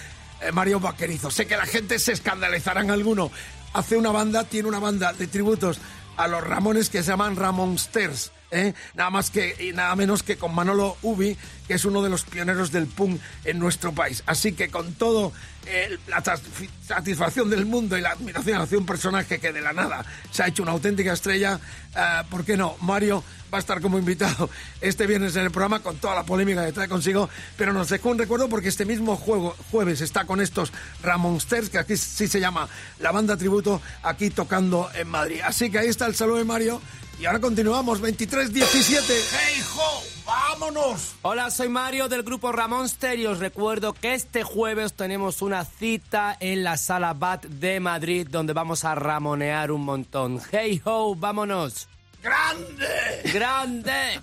Mario 0.52 0.80
Vaquerizo. 0.80 1.30
Sé 1.30 1.46
que 1.46 1.56
la 1.56 1.66
gente 1.66 1.98
se 1.98 2.12
escandalizarán 2.12 2.90
alguno. 2.90 3.30
Hace 3.72 3.96
una 3.96 4.10
banda, 4.10 4.44
tiene 4.44 4.68
una 4.68 4.80
banda 4.80 5.12
de 5.12 5.26
tributos 5.26 5.78
a 6.16 6.28
los 6.28 6.42
Ramones 6.42 6.90
que 6.90 7.02
se 7.02 7.10
llaman 7.10 7.36
Ramonsters. 7.36 8.32
¿eh? 8.50 8.74
Nada 8.94 9.10
más 9.10 9.30
que 9.30 9.56
y 9.58 9.72
nada 9.72 9.94
menos 9.96 10.22
que 10.22 10.36
con 10.36 10.54
Manolo 10.54 10.96
Ubi, 11.02 11.36
que 11.66 11.74
es 11.74 11.84
uno 11.84 12.02
de 12.02 12.10
los 12.10 12.24
pioneros 12.24 12.70
del 12.70 12.86
punk 12.86 13.20
en 13.44 13.58
nuestro 13.58 13.92
país. 13.92 14.22
Así 14.26 14.52
que 14.52 14.68
con 14.68 14.94
todo 14.94 15.32
eh, 15.66 15.98
la 16.08 16.22
satisf- 16.22 16.68
satisfacción 16.86 17.48
del 17.50 17.66
mundo 17.66 17.96
y 17.96 18.00
la 18.00 18.10
admiración 18.10 18.60
hacia 18.60 18.78
un 18.78 18.86
personaje 18.86 19.38
que 19.38 19.52
de 19.52 19.60
la 19.60 19.72
nada 19.72 20.04
se 20.30 20.42
ha 20.42 20.48
hecho 20.48 20.62
una 20.62 20.72
auténtica 20.72 21.12
estrella, 21.12 21.60
eh, 21.96 22.22
¿por 22.30 22.44
qué 22.44 22.56
no? 22.56 22.76
Mario 22.80 23.22
va 23.52 23.58
a 23.58 23.60
estar 23.60 23.80
como 23.82 23.98
invitado 23.98 24.48
este 24.80 25.06
viernes 25.06 25.36
en 25.36 25.44
el 25.44 25.50
programa 25.50 25.80
con 25.80 25.96
toda 25.98 26.14
la 26.14 26.24
polémica 26.24 26.64
que 26.64 26.72
trae 26.72 26.88
consigo, 26.88 27.28
pero 27.56 27.72
nos 27.72 27.90
dejó 27.90 28.08
un 28.08 28.18
recuerdo 28.18 28.48
porque 28.48 28.68
este 28.68 28.86
mismo 28.86 29.16
juego, 29.16 29.54
jueves 29.70 30.00
está 30.00 30.24
con 30.24 30.40
estos 30.40 30.72
Ramonsters, 31.02 31.68
que 31.68 31.78
aquí 31.78 31.96
sí 31.96 32.28
se 32.28 32.40
llama 32.40 32.68
la 32.98 33.12
banda 33.12 33.36
tributo, 33.36 33.82
aquí 34.02 34.30
tocando 34.30 34.90
en 34.94 35.08
Madrid. 35.08 35.40
Así 35.44 35.70
que 35.70 35.78
ahí 35.78 35.88
está 35.88 36.06
el 36.06 36.14
saludo 36.14 36.38
de 36.38 36.44
Mario 36.44 36.80
y 37.22 37.26
ahora 37.26 37.38
continuamos, 37.38 38.02
23-17. 38.02 39.00
¡Hey, 39.06 39.62
ho! 39.76 40.02
¡Vámonos! 40.26 41.14
Hola, 41.22 41.52
soy 41.52 41.68
Mario 41.68 42.08
del 42.08 42.24
grupo 42.24 42.50
Ramón 42.50 42.88
Stereo. 42.88 43.30
Os 43.30 43.38
recuerdo 43.38 43.92
que 43.92 44.14
este 44.14 44.42
jueves 44.42 44.94
tenemos 44.94 45.40
una 45.40 45.64
cita 45.64 46.36
en 46.40 46.64
la 46.64 46.76
sala 46.76 47.12
BAT 47.12 47.44
de 47.44 47.78
Madrid 47.78 48.26
donde 48.28 48.52
vamos 48.52 48.84
a 48.84 48.96
ramonear 48.96 49.70
un 49.70 49.84
montón. 49.84 50.40
Hey 50.50 50.82
ho, 50.84 51.14
vámonos. 51.14 51.86
¡Grande! 52.20 53.30
¡Grande! 53.32 54.20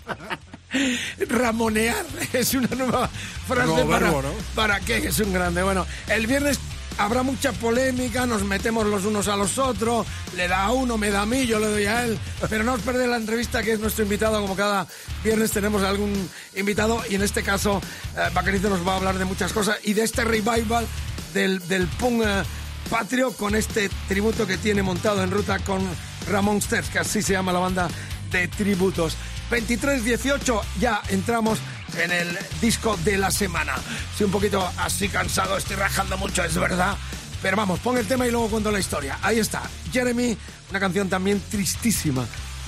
Ramonear 1.29 2.05
es 2.33 2.53
una 2.53 2.75
nueva 2.75 3.07
frase 3.47 3.67
Nuevo 3.67 3.89
para, 3.89 4.05
verbo, 4.07 4.21
¿no? 4.23 4.29
¿para 4.55 4.81
qué? 4.81 4.97
Es 4.97 5.19
un 5.21 5.31
grande. 5.31 5.63
Bueno, 5.63 5.85
el 6.09 6.27
viernes 6.27 6.59
habrá 6.99 7.23
mucha 7.23 7.53
polémica, 7.53 8.25
nos 8.25 8.43
metemos 8.43 8.85
los 8.85 9.05
unos 9.05 9.27
a 9.29 9.37
los 9.37 9.57
otros, 9.57 10.05
le 10.35 10.49
da 10.49 10.65
a 10.65 10.71
uno, 10.71 10.97
me 10.97 11.09
da 11.09 11.21
a 11.21 11.25
mí, 11.25 11.47
yo 11.47 11.57
le 11.57 11.67
doy 11.67 11.85
a 11.85 12.03
él, 12.03 12.19
pero 12.49 12.63
no 12.65 12.73
os 12.73 12.81
perdéis 12.81 13.09
la 13.09 13.15
entrevista 13.15 13.63
que 13.63 13.71
es 13.71 13.79
nuestro 13.79 14.03
invitado, 14.03 14.41
como 14.41 14.55
cada 14.55 14.85
viernes 15.23 15.51
tenemos 15.51 15.81
algún 15.83 16.29
invitado 16.55 17.01
y 17.09 17.15
en 17.15 17.23
este 17.23 17.41
caso 17.41 17.81
eh, 18.17 18.59
nos 18.61 18.85
va 18.85 18.93
a 18.93 18.97
hablar 18.97 19.17
de 19.17 19.25
muchas 19.25 19.53
cosas 19.53 19.77
y 19.83 19.93
de 19.93 20.03
este 20.03 20.25
revival 20.25 20.85
del, 21.33 21.65
del 21.69 21.87
punk 21.87 22.23
eh, 22.25 22.43
patrio 22.89 23.31
con 23.31 23.55
este 23.55 23.89
tributo 24.09 24.45
que 24.45 24.57
tiene 24.57 24.83
montado 24.83 25.23
en 25.23 25.31
ruta 25.31 25.59
con 25.59 25.81
Ramón 26.29 26.61
Sters, 26.61 26.89
que 26.89 26.99
así 26.99 27.21
se 27.21 27.33
llama 27.33 27.53
la 27.53 27.59
banda 27.59 27.87
de 28.29 28.47
tributos. 28.49 29.15
23-18, 29.49 30.61
ya 30.79 31.01
entramos 31.09 31.59
en 31.97 32.11
el 32.11 32.37
disco 32.61 32.97
de 33.03 33.17
la 33.17 33.31
semana. 33.31 33.75
Estoy 34.11 34.25
un 34.25 34.31
poquito 34.31 34.71
así 34.77 35.09
cansado, 35.09 35.57
estoy 35.57 35.75
rajando 35.75 36.17
mucho, 36.17 36.43
es 36.43 36.55
verdad. 36.55 36.95
Pero 37.41 37.57
vamos, 37.57 37.79
pon 37.79 37.97
el 37.97 38.07
tema 38.07 38.27
y 38.27 38.31
luego 38.31 38.49
cuento 38.49 38.71
la 38.71 38.79
historia. 38.79 39.17
Ahí 39.21 39.39
está, 39.39 39.61
Jeremy, 39.91 40.37
una 40.69 40.79
canción 40.79 41.09
también 41.09 41.41
tristísima 41.49 42.25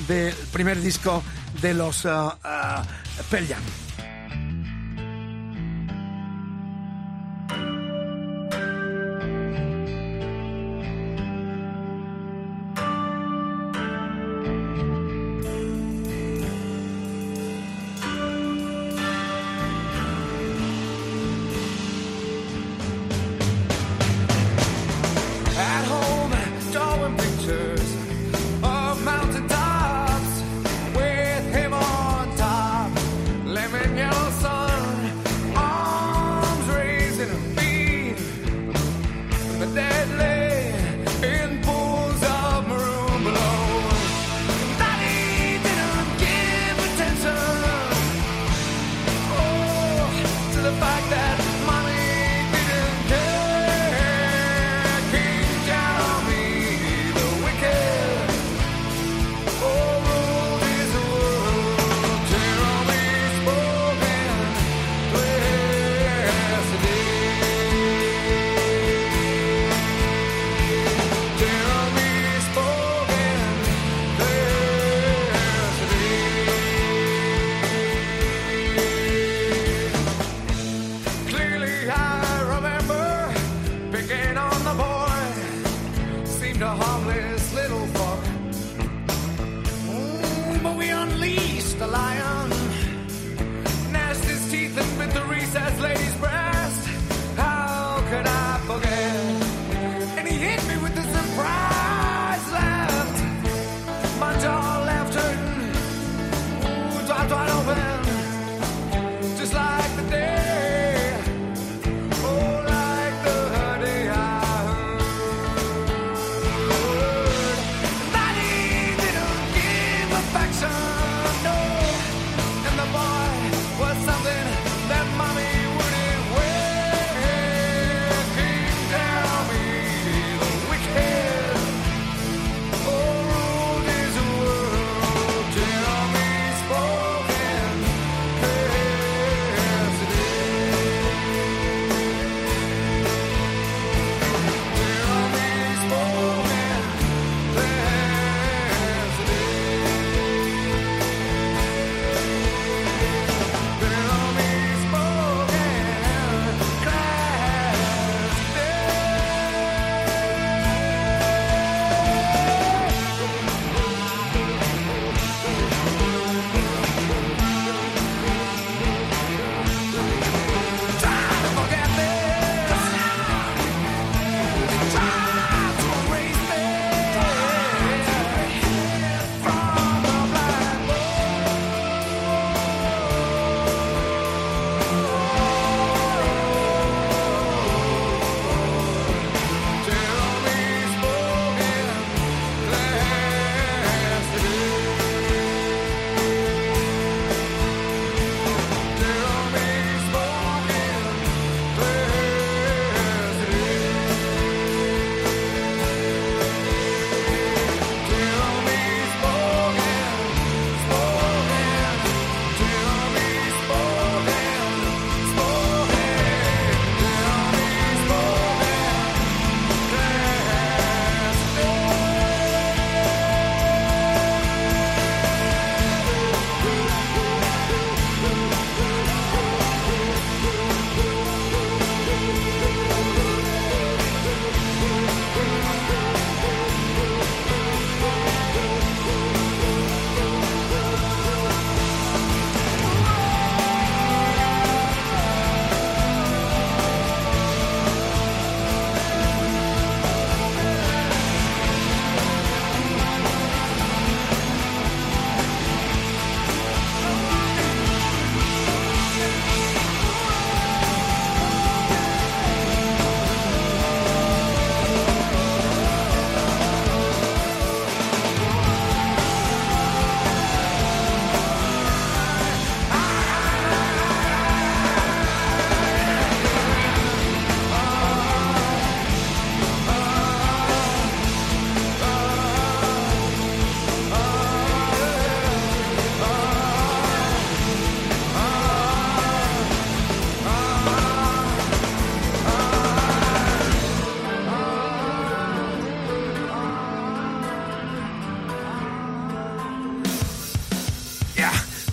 del 0.07 0.33
primer 0.51 0.81
disco 0.81 1.23
de 1.61 1.73
los 1.73 2.05
uh, 2.05 2.09
uh, 2.09 3.23
Pearl 3.29 3.47
Jam. 3.47 3.61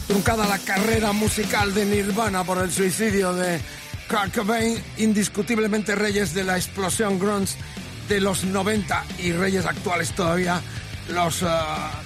Truncada 0.08 0.48
la 0.48 0.58
carrera 0.58 1.12
musical 1.12 1.74
de 1.74 1.84
Nirvana 1.84 2.42
por 2.42 2.56
el 2.58 2.72
suicidio 2.72 3.34
de 3.34 3.60
Kurt 4.08 4.34
Cobain, 4.34 4.82
indiscutiblemente 4.96 5.94
reyes 5.94 6.32
de 6.32 6.44
la 6.44 6.56
explosión 6.56 7.18
grunge 7.18 7.56
de 8.08 8.18
los 8.18 8.42
90 8.44 9.04
y 9.18 9.32
reyes 9.32 9.66
actuales 9.66 10.12
todavía. 10.12 10.62
Los 11.10 11.42
uh, 11.42 11.46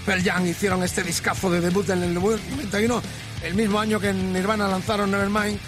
Pearl 0.05 0.23
Jam 0.25 0.45
hicieron 0.45 0.83
este 0.83 1.05
discazo 1.05 1.49
de 1.49 1.61
debut 1.61 1.89
en 1.91 2.03
el 2.03 2.13
91, 2.13 3.01
el 3.45 3.55
mismo 3.55 3.79
año 3.79 4.01
que 4.01 4.13
Nirvana 4.13 4.67
lanzaron 4.67 5.13
Nevermind. 5.13 5.61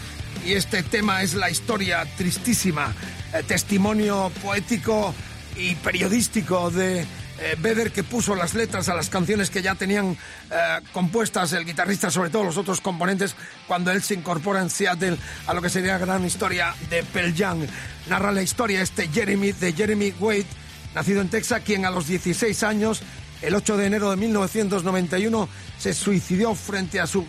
Y 0.45 0.55
este 0.55 0.83
tema 0.83 1.23
es 1.23 1.35
la 1.35 1.49
historia 1.51 2.05
tristísima, 2.17 2.93
eh, 3.33 3.45
testimonio 3.47 4.33
poético 4.43 5.15
y 5.57 5.77
periodístico 5.77 6.69
de 6.73 7.07
eh, 7.41 7.91
que 7.93 8.05
puso 8.05 8.35
las 8.35 8.55
letras 8.55 8.89
a 8.89 8.95
las 8.95 9.11
canciones 9.11 9.51
que 9.51 9.63
ya 9.63 9.75
tenían 9.75 10.17
eh, 10.51 10.81
compuestas 10.93 11.53
el 11.53 11.65
guitarrista, 11.65 12.11
sobre 12.11 12.31
todo 12.31 12.45
los 12.45 12.57
otros 12.57 12.81
componentes, 12.81 13.35
cuando 13.67 13.91
él 13.91 14.03
se 14.03 14.15
incorpora 14.15 14.61
en 14.61 14.71
Seattle 14.71 15.17
a 15.47 15.55
lo 15.55 15.63
que 15.63 15.71
sería 15.71 15.93
la 15.93 15.99
gran 15.99 16.25
historia 16.25 16.75
de 16.91 17.03
Pearl 17.03 17.35
Jam. 17.37 17.67
Narra 18.09 18.33
la 18.33 18.43
historia 18.43 18.83
este 18.83 19.09
Jeremy, 19.09 19.53
de 19.53 19.73
Jeremy 19.73 20.15
Wade, 20.19 20.47
nacido 20.95 21.21
en 21.21 21.29
Texas, 21.29 21.63
quien 21.65 21.85
a 21.85 21.91
los 21.91 22.07
16 22.07 22.63
años, 22.63 23.03
el 23.43 23.55
8 23.55 23.77
de 23.77 23.87
enero 23.87 24.11
de 24.11 24.17
1991, 24.17 25.49
se 25.79 25.95
suicidó 25.95 26.55
frente 26.55 27.01
a 27.01 27.07
sus 27.07 27.25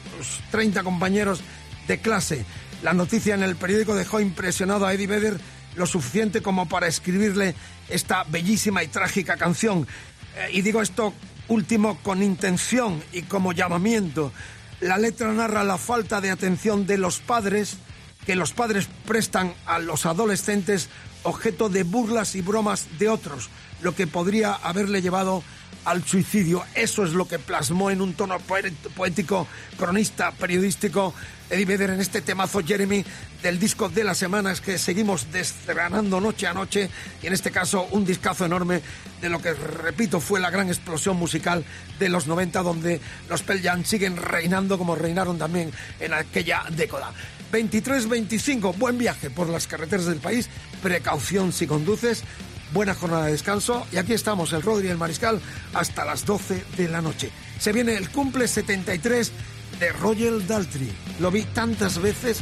30 0.51 0.83
compañeros 0.83 1.41
de 1.87 1.99
clase. 1.99 2.45
La 2.83 2.93
noticia 2.93 3.35
en 3.35 3.43
el 3.43 3.55
periódico 3.55 3.95
dejó 3.95 4.19
impresionado 4.19 4.85
a 4.85 4.93
Eddie 4.93 5.07
Vedder 5.07 5.39
lo 5.75 5.85
suficiente 5.85 6.41
como 6.41 6.67
para 6.67 6.87
escribirle 6.87 7.55
esta 7.89 8.23
bellísima 8.23 8.83
y 8.83 8.87
trágica 8.87 9.37
canción. 9.37 9.87
Eh, 10.37 10.49
y 10.53 10.61
digo 10.61 10.81
esto 10.81 11.13
último 11.47 11.97
con 12.03 12.23
intención 12.23 13.03
y 13.11 13.23
como 13.23 13.53
llamamiento. 13.53 14.31
La 14.81 14.97
letra 14.97 15.31
narra 15.31 15.63
la 15.63 15.77
falta 15.77 16.21
de 16.21 16.31
atención 16.31 16.85
de 16.85 16.97
los 16.97 17.19
padres 17.19 17.77
que 18.25 18.35
los 18.35 18.53
padres 18.53 18.87
prestan 19.05 19.53
a 19.65 19.79
los 19.79 20.05
adolescentes 20.05 20.89
objeto 21.23 21.69
de 21.69 21.83
burlas 21.83 22.35
y 22.35 22.41
bromas 22.41 22.87
de 22.97 23.09
otros, 23.09 23.49
lo 23.81 23.95
que 23.95 24.07
podría 24.07 24.53
haberle 24.53 25.01
llevado 25.01 25.43
al 25.85 26.03
suicidio. 26.03 26.63
Eso 26.73 27.03
es 27.03 27.13
lo 27.13 27.27
que 27.27 27.39
plasmó 27.39 27.91
en 27.91 28.01
un 28.01 28.13
tono 28.13 28.37
poético, 28.39 29.47
cronista, 29.77 30.31
periodístico, 30.31 31.13
Eddie 31.49 31.65
Vedder 31.65 31.91
en 31.91 32.01
este 32.01 32.21
temazo 32.21 32.61
Jeremy 32.63 33.05
del 33.43 33.59
disco 33.59 33.87
de 33.87 34.03
las 34.03 34.17
semanas 34.17 34.61
que 34.61 34.79
seguimos 34.79 35.31
desgranando 35.31 36.19
noche 36.19 36.47
a 36.47 36.53
noche 36.53 36.89
y 37.21 37.27
en 37.27 37.33
este 37.33 37.51
caso 37.51 37.87
un 37.91 38.03
discazo 38.03 38.45
enorme 38.45 38.81
de 39.21 39.29
lo 39.29 39.39
que 39.39 39.53
repito 39.53 40.19
fue 40.19 40.39
la 40.39 40.49
gran 40.49 40.67
explosión 40.69 41.17
musical 41.17 41.63
de 41.99 42.09
los 42.09 42.25
90 42.25 42.63
donde 42.63 42.99
los 43.29 43.43
Pearl 43.43 43.85
siguen 43.85 44.17
reinando 44.17 44.79
como 44.79 44.95
reinaron 44.95 45.37
también 45.37 45.71
en 45.99 46.13
aquella 46.13 46.63
década. 46.71 47.13
23-25, 47.51 48.75
buen 48.77 48.97
viaje 48.97 49.29
por 49.29 49.47
las 49.47 49.67
carreteras 49.67 50.07
del 50.07 50.19
país, 50.19 50.49
precaución 50.81 51.53
si 51.53 51.67
conduces, 51.67 52.23
buena 52.73 52.95
jornada 52.95 53.25
de 53.25 53.31
descanso 53.31 53.85
y 53.91 53.97
aquí 53.97 54.13
estamos 54.13 54.53
el 54.53 54.61
Rodri 54.61 54.87
y 54.87 54.91
el 54.91 54.97
Mariscal 54.97 55.41
hasta 55.73 56.05
las 56.05 56.25
12 56.25 56.63
de 56.77 56.87
la 56.87 57.01
noche. 57.01 57.31
Se 57.59 57.71
viene 57.71 57.95
el 57.95 58.09
cumple 58.09 58.47
73 58.47 59.31
de 59.79 59.91
Roger 59.93 60.45
Daltrey. 60.45 60.91
Lo 61.19 61.31
vi 61.31 61.43
tantas 61.43 62.01
veces, 62.01 62.41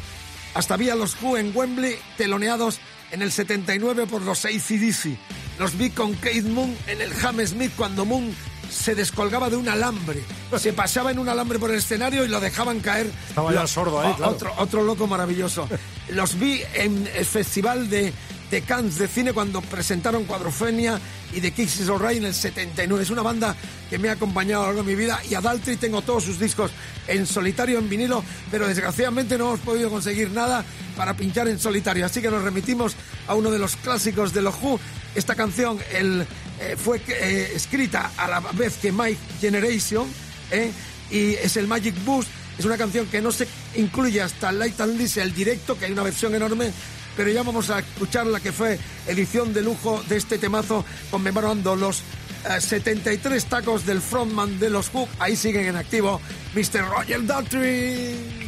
hasta 0.54 0.78
vi 0.78 0.90
a 0.90 0.96
los 0.96 1.22
Who 1.22 1.38
en 1.38 1.56
Wembley 1.56 1.98
teloneados 2.18 2.80
en 3.12 3.22
el 3.22 3.32
79 3.32 4.08
por 4.08 4.22
los 4.22 4.46
ACDC. 4.46 5.18
Los 5.60 5.78
vi 5.78 5.92
con 5.92 6.16
Keith 6.16 6.46
Moon 6.46 6.76
en 6.88 7.02
el 7.02 7.12
Hammersmith 7.24 7.72
cuando 7.76 8.06
Moon 8.06 8.36
se 8.74 8.96
descolgaba 8.96 9.50
de 9.50 9.56
un 9.56 9.70
alambre. 9.70 10.24
Se 10.58 10.74
pasaba 10.74 11.12
en 11.12 11.20
un 11.20 11.30
alambre 11.30 11.60
por 11.60 11.70
el 11.70 11.78
escenario 11.78 12.26
y 12.26 12.28
lo 12.28 12.40
dejaban 12.40 12.80
caer. 12.80 13.12
Estaba 13.30 13.54
ya 13.54 13.68
sordo 13.68 14.02
ahí, 14.02 14.14
claro. 14.16 14.32
Otro, 14.32 14.54
otro 14.58 14.84
loco 14.84 15.06
maravilloso. 15.06 15.68
Los 16.10 16.40
vi 16.40 16.62
en 16.74 17.08
el 17.16 17.26
festival 17.26 17.90
de, 17.90 18.14
de 18.54 18.62
Cannes 18.62 19.00
de 19.00 19.08
cine 19.08 19.34
cuando 19.34 19.62
presentaron 19.62 20.26
Cuadrofenia 20.26 21.02
y 21.34 21.42
The 21.42 21.54
Kicks 21.54 21.80
is 21.80 21.90
Alright 21.90 22.20
en 22.20 22.26
el 22.26 22.36
79. 22.36 23.02
Es 23.02 23.10
una 23.10 23.24
banda 23.24 23.56
que 23.90 23.98
me 23.98 24.10
ha 24.10 24.12
acompañado 24.12 24.62
a 24.62 24.68
lo 24.68 24.74
largo 24.74 24.84
de 24.84 24.96
mi 24.96 25.02
vida 25.02 25.20
y 25.28 25.34
a 25.34 25.42
tengo 25.80 26.04
todos 26.04 26.26
sus 26.26 26.38
discos 26.38 26.70
en 27.08 27.26
solitario, 27.26 27.80
en 27.80 27.90
vinilo, 27.90 28.24
pero 28.52 28.68
desgraciadamente 28.68 29.40
no 29.40 29.46
hemos 29.46 29.60
podido 29.62 29.90
conseguir 29.90 30.30
nada 30.30 30.64
para 30.96 31.16
pinchar 31.16 31.48
en 31.48 31.58
solitario. 31.58 32.06
Así 32.06 32.22
que 32.22 32.30
nos 32.30 32.44
remitimos 32.44 32.96
a 33.28 33.34
uno 33.34 33.50
de 33.50 33.58
los 33.58 33.76
clásicos 33.76 34.36
de 34.36 34.44
los 34.44 34.54
Who. 34.62 34.80
Esta 35.16 35.34
canción 35.34 35.80
el, 35.92 36.22
eh, 36.60 36.76
fue 36.78 37.02
eh, 37.08 37.54
escrita 37.56 38.12
a 38.16 38.28
la 38.28 38.40
vez 38.40 38.78
que 38.78 38.92
My 38.92 39.18
Generation 39.42 40.06
¿eh? 40.52 40.72
y 41.10 41.34
es 41.34 41.58
el 41.58 41.68
Magic 41.68 41.96
Boost. 42.06 42.30
Es 42.60 42.66
una 42.66 42.78
canción 42.78 43.08
que 43.08 43.20
no 43.20 43.32
se 43.32 43.48
incluye 43.78 44.22
hasta 44.22 44.52
Light 44.52 44.80
and 44.80 44.96
Lise, 44.96 45.24
el 45.24 45.34
directo, 45.34 45.76
que 45.76 45.86
hay 45.86 45.92
una 45.92 46.04
versión 46.04 46.36
enorme, 46.36 46.72
pero 47.16 47.30
ya 47.30 47.44
vamos 47.44 47.70
a 47.70 47.80
escuchar 47.80 48.28
la 48.28 48.40
que 48.40 48.52
fue 48.52 48.80
edición 49.08 49.54
de 49.54 49.62
lujo 49.62 50.04
de 50.08 50.18
este 50.18 50.38
temazo, 50.38 50.86
conmemorando 51.12 51.76
los 51.76 52.02
eh, 52.50 52.60
73 52.60 53.46
tacos 53.46 53.86
del 53.86 54.02
frontman 54.02 54.60
de 54.60 54.70
los 54.70 54.90
Hook. 54.90 55.10
Ahí 55.20 55.36
siguen 55.36 55.66
en 55.66 55.76
activo 55.76 56.20
Mr. 56.56 56.86
Roger 56.90 57.26
Daltrey. 57.26 58.44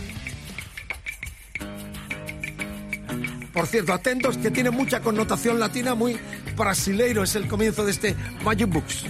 Por 3.54 3.68
cierto, 3.68 3.94
atentos 3.94 4.38
que 4.38 4.52
tiene 4.52 4.70
mucha 4.70 5.00
connotación 5.00 5.60
latina, 5.60 5.96
muy 5.96 6.18
brasileiro. 6.58 7.24
Es 7.24 7.36
el 7.36 7.48
comienzo 7.48 7.86
de 7.86 7.92
este 7.92 8.16
Magic 8.44 8.68
Books. 8.68 9.06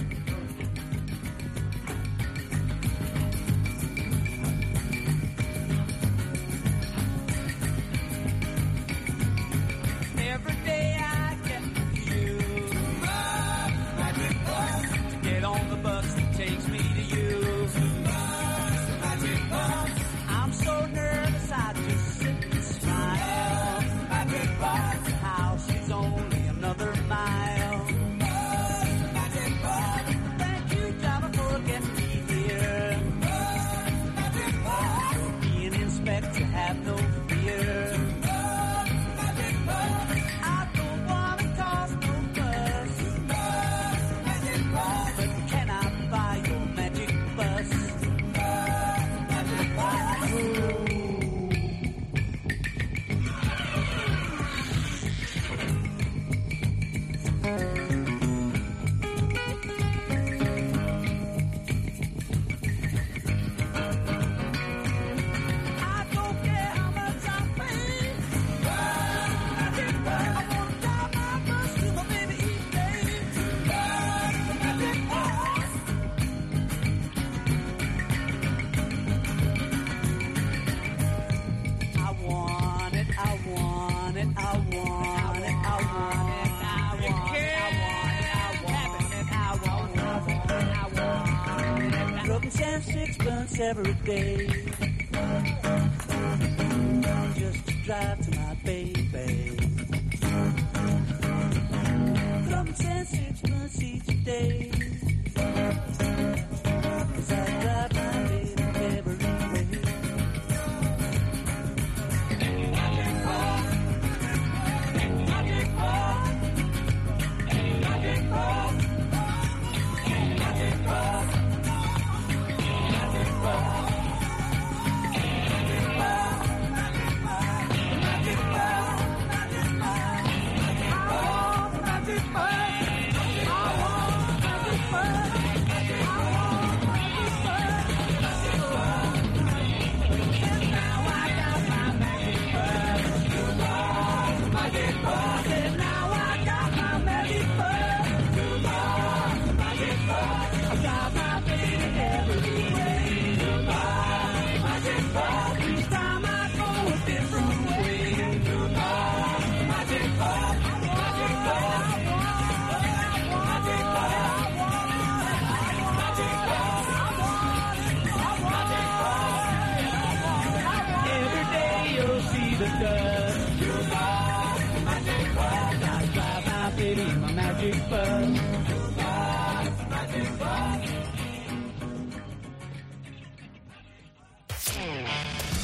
Day. 94.06 94.55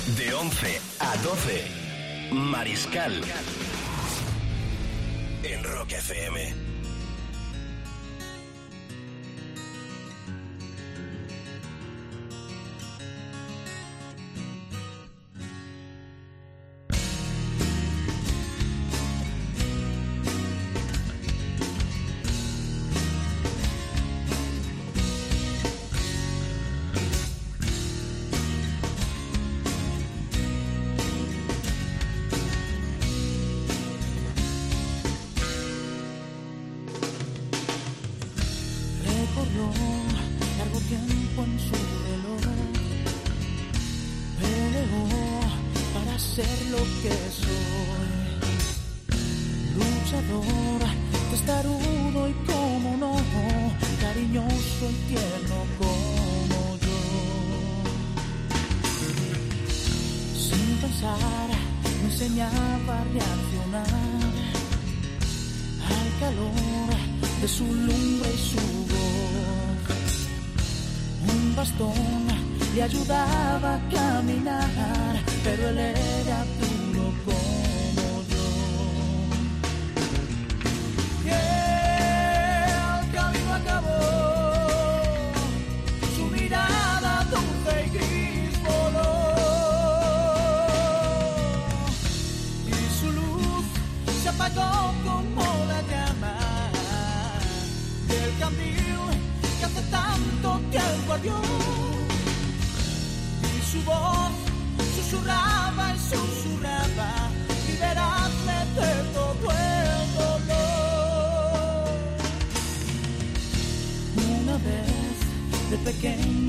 De 0.06 0.34
11 0.34 0.80
a 0.98 1.16
12, 1.22 1.64
Mariscal. 2.32 3.12
En 5.42 5.62
Rock 5.62 5.92
FM. 5.92 6.61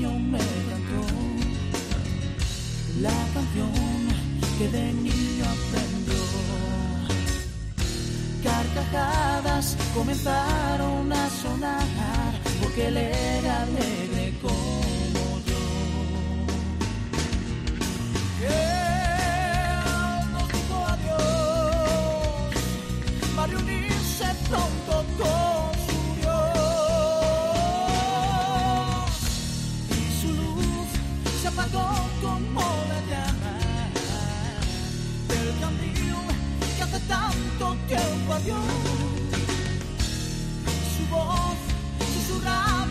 Me 0.02 0.38
cantó 0.38 1.02
la 3.00 3.16
canción 3.32 3.70
que 4.58 4.68
de 4.68 4.92
niño 4.92 5.44
aprendió. 5.44 6.24
Carcajadas 8.42 9.76
comenzaron 9.94 11.12
a 11.12 11.30
sonar 11.30 12.32
porque 12.60 12.88
él 12.88 12.96
era 12.96 13.62
alegre 13.62 14.23
Su 38.24 38.30
voz 41.10 41.58
susurraba 42.14 42.83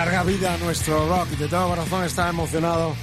Larga 0.00 0.22
vida 0.22 0.54
a 0.54 0.56
nuestro 0.56 1.06
rock. 1.10 1.28
De 1.32 1.46
todo 1.46 1.68
corazón 1.68 2.04
está 2.04 2.30
emocionado 2.30 2.96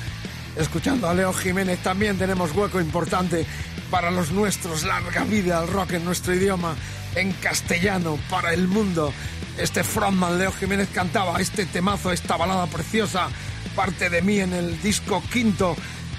escuchando 0.56 1.08
a 1.08 1.14
Leo 1.14 1.32
Jiménez. 1.32 1.78
También 1.84 2.18
tenemos 2.18 2.56
hueco 2.56 2.82
importante 2.82 3.46
para 3.92 4.10
los 4.10 4.32
nuestros. 4.32 4.84
Larga 4.84 5.24
vida 5.24 5.60
al 5.60 5.68
rock 5.68 5.92
en 5.92 6.06
nuestro 6.06 6.34
idioma, 6.34 6.76
en 7.14 7.34
castellano, 7.34 8.18
para 8.32 8.52
el 8.52 8.68
mundo. 8.68 9.14
Este 9.60 9.84
frontman 9.84 10.40
Leo 10.40 10.52
Jiménez 10.52 10.90
cantaba 10.92 11.40
este 11.40 11.68
temazo, 11.68 12.12
esta 12.12 12.36
balada 12.36 12.66
preciosa, 12.66 13.28
parte 13.76 14.10
de 14.10 14.24
mí 14.24 14.40
en 14.40 14.54
el 14.54 14.82
disco 14.82 15.22
quinto 15.32 15.76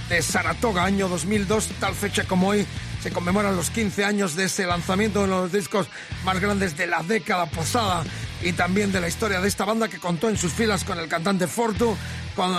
de 0.08 0.22
Saratoga, 0.22 0.84
año 0.84 1.08
2002, 1.08 1.70
tal 1.80 1.96
fecha 1.96 2.22
como 2.22 2.50
hoy. 2.50 2.64
Se 3.02 3.10
conmemoran 3.10 3.56
los 3.56 3.70
15 3.70 4.04
años 4.04 4.36
de 4.36 4.44
ese 4.44 4.64
lanzamiento, 4.64 5.22
de 5.22 5.28
los 5.28 5.50
discos 5.50 5.88
más 6.24 6.38
grandes 6.38 6.76
de 6.76 6.86
la 6.86 7.02
década 7.02 7.46
posada 7.46 8.04
y 8.42 8.52
también 8.52 8.92
de 8.92 9.00
la 9.00 9.08
historia 9.08 9.40
de 9.40 9.48
esta 9.48 9.64
banda 9.64 9.88
que 9.88 9.98
contó 9.98 10.28
en 10.28 10.36
sus 10.36 10.52
filas 10.52 10.84
con 10.84 10.98
el 10.98 11.08
cantante 11.08 11.46
Fortu, 11.46 11.96
con 12.36 12.52
eh, 12.52 12.56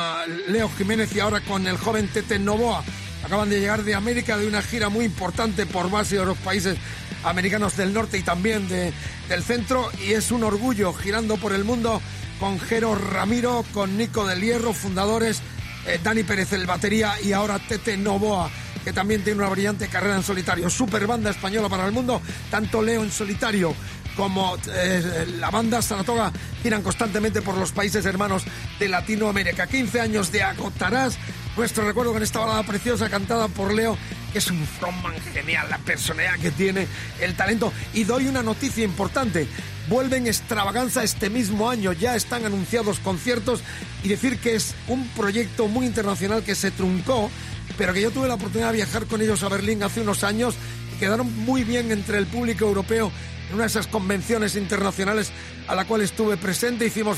Leo 0.50 0.70
Jiménez 0.78 1.13
y 1.15 1.20
ahora 1.20 1.42
con 1.42 1.65
el 1.68 1.78
joven 1.78 2.08
Tete 2.12 2.38
Novoa. 2.39 2.84
Acaban 3.24 3.50
de 3.50 3.60
llegar 3.60 3.84
de 3.84 3.96
América 3.96 4.38
de 4.38 4.48
una 4.48 4.62
gira 4.62 4.89
muy 4.89 5.06
importante 5.06 5.65
por 5.65 5.89
varios 5.89 6.38
países 6.39 6.78
americanos 7.24 7.76
del 7.76 7.94
norte 7.94 8.18
y 8.18 8.22
también 8.24 8.68
de- 8.70 8.94
del 9.28 9.44
centro 9.44 9.89
y 10.06 10.13
es 10.13 10.32
un 10.32 10.44
orgullo 10.44 10.94
girando 10.94 11.36
por 11.38 11.52
el 11.54 11.63
mundo 11.65 12.02
con 12.39 12.60
Jero 12.60 12.96
Ramiro, 12.96 13.65
con 13.74 13.98
Nico 13.98 14.26
del 14.26 14.39
Hierro, 14.42 14.72
fundadores, 14.74 15.42
eh, 15.86 16.00
Dani 16.02 16.24
Pérez 16.24 16.54
el 16.54 16.65
batería 16.65 17.13
y 17.22 17.34
ahora 17.34 17.60
Tete 17.60 17.98
Novoa 17.98 18.50
que 18.84 18.94
también 18.94 19.22
tiene 19.26 19.39
una 19.42 19.50
brillante 19.50 19.89
carrera 19.89 20.15
en 20.15 20.24
solitario. 20.24 20.70
Super 20.70 21.06
banda 21.06 21.30
española 21.32 21.68
para 21.68 21.86
el 21.86 21.92
mundo, 21.92 22.22
tanto 22.50 22.82
Leo 22.82 23.04
en 23.04 23.12
solitario 23.12 23.76
como 24.19 24.58
eh, 24.73 25.27
la 25.39 25.49
banda 25.49 25.82
Saratoga 25.82 26.34
giran 26.62 26.82
constantemente 26.82 27.41
por 27.41 27.55
los 27.55 27.71
países 27.71 28.05
hermanos 28.05 28.43
de 28.77 28.89
Latinoamérica. 28.89 29.65
15 29.65 30.01
años 30.01 30.29
de 30.34 30.43
Agotarás, 30.43 31.17
nuestro 31.55 31.88
recuerdo 31.88 32.12
con 32.12 32.21
esta 32.21 32.39
balada 32.39 32.63
preciosa 32.63 33.10
cantada 33.10 33.47
por 33.47 33.73
Leo, 33.73 33.97
es 34.34 34.51
un 34.51 34.62
frontman 34.67 35.13
genial, 35.34 35.69
la 35.69 35.77
personalidad 35.77 36.38
que 36.38 36.51
tiene, 36.51 36.86
el 37.21 37.34
talento. 37.36 37.71
Y 37.93 38.03
doy 38.03 38.27
una 38.27 38.43
noticia 38.43 38.84
importante. 38.84 39.47
Vuelven 39.88 40.27
extravaganza 40.27 41.01
este 41.01 41.29
mismo 41.29 41.69
año, 41.69 41.93
ya 41.93 42.17
están 42.17 42.45
anunciados 42.45 42.99
conciertos 42.99 43.62
y 44.03 44.10
decir 44.10 44.38
que 44.39 44.55
es 44.55 44.75
un 44.89 45.08
proyecto 45.12 45.69
muy 45.69 45.86
internacional 45.86 46.43
que 46.43 46.55
se 46.55 46.71
truncó, 46.71 47.32
pero 47.77 47.93
que 47.93 48.01
yo 48.01 48.12
tuve 48.12 48.27
la 48.27 48.34
oportunidad 48.34 48.71
de 48.71 48.77
viajar 48.77 49.05
con 49.05 49.21
ellos 49.21 49.43
a 49.43 49.47
Berlín 49.47 49.82
hace 49.82 50.01
unos 50.01 50.25
años 50.25 50.55
quedaron 50.99 51.34
muy 51.45 51.63
bien 51.63 51.93
entre 51.93 52.17
el 52.17 52.27
público 52.27 52.65
europeo 52.65 53.10
en 53.49 53.55
una 53.55 53.63
de 53.63 53.69
esas 53.69 53.88
convenciones 53.88 54.55
internacionales 54.55 55.31
a 55.67 55.75
la 55.75 55.85
cual 55.85 56.01
estuve 56.01 56.38
presente. 56.38 56.85
Hicimos 56.85 57.17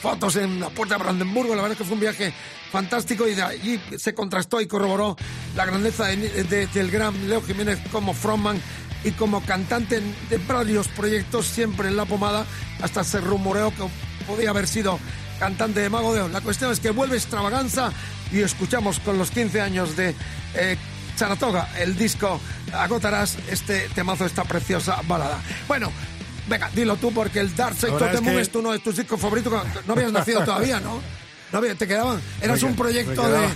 fotos 0.00 0.36
en 0.36 0.58
la 0.60 0.68
puerta 0.70 0.96
de 0.96 1.02
Brandenburgo, 1.04 1.54
la 1.54 1.62
verdad 1.62 1.72
es 1.72 1.78
que 1.78 1.84
fue 1.84 1.94
un 1.94 2.00
viaje 2.00 2.32
fantástico 2.72 3.28
y 3.28 3.34
de 3.34 3.42
allí 3.42 3.80
se 3.98 4.14
contrastó 4.14 4.60
y 4.60 4.66
corroboró 4.66 5.16
la 5.54 5.64
grandeza 5.66 6.06
de- 6.06 6.44
de- 6.44 6.66
del 6.68 6.90
gran 6.90 7.28
Leo 7.28 7.42
Jiménez 7.42 7.78
como 7.92 8.12
frontman 8.14 8.60
y 9.04 9.10
como 9.12 9.44
cantante 9.44 10.00
de 10.30 10.38
varios 10.38 10.88
proyectos, 10.88 11.46
siempre 11.46 11.88
en 11.88 11.96
la 11.96 12.04
pomada, 12.04 12.46
hasta 12.80 13.04
se 13.04 13.20
rumoreó 13.20 13.70
que 13.70 13.84
podía 14.26 14.50
haber 14.50 14.66
sido 14.68 14.98
cantante 15.38 15.80
de 15.80 15.90
Mago 15.90 16.14
de 16.14 16.20
Oz. 16.22 16.30
La 16.32 16.40
cuestión 16.40 16.70
es 16.72 16.78
que 16.80 16.90
vuelve 16.90 17.16
extravaganza 17.16 17.92
y 18.32 18.40
escuchamos 18.40 19.00
con 19.00 19.18
los 19.18 19.30
15 19.30 19.60
años 19.60 19.96
de 19.96 20.14
eh, 20.54 20.76
Saratoga, 21.16 21.68
el 21.78 21.96
disco 21.96 22.40
Agotarás, 22.72 23.36
este 23.48 23.88
temazo, 23.94 24.24
esta 24.26 24.44
preciosa 24.44 25.00
balada. 25.06 25.38
Bueno, 25.68 25.92
venga, 26.48 26.70
dilo 26.74 26.96
tú 26.96 27.12
porque 27.12 27.40
el 27.40 27.54
Dark 27.54 27.76
Side 27.76 27.92
of 27.92 27.98
the 28.00 28.06
es 28.16 28.22
Moon 28.22 28.34
que- 28.36 28.40
es 28.42 28.54
uno 28.54 28.72
de 28.72 28.78
tus 28.78 28.96
discos 28.96 29.20
favoritos. 29.20 29.52
No 29.86 29.92
habías 29.92 30.12
nacido 30.12 30.40
todavía, 30.44 30.80
¿no? 30.80 31.00
No 31.52 31.60
te 31.60 31.86
quedaban. 31.86 32.20
Eras 32.40 32.62
un 32.62 32.74
proyecto 32.74 33.28
de. 33.28 33.46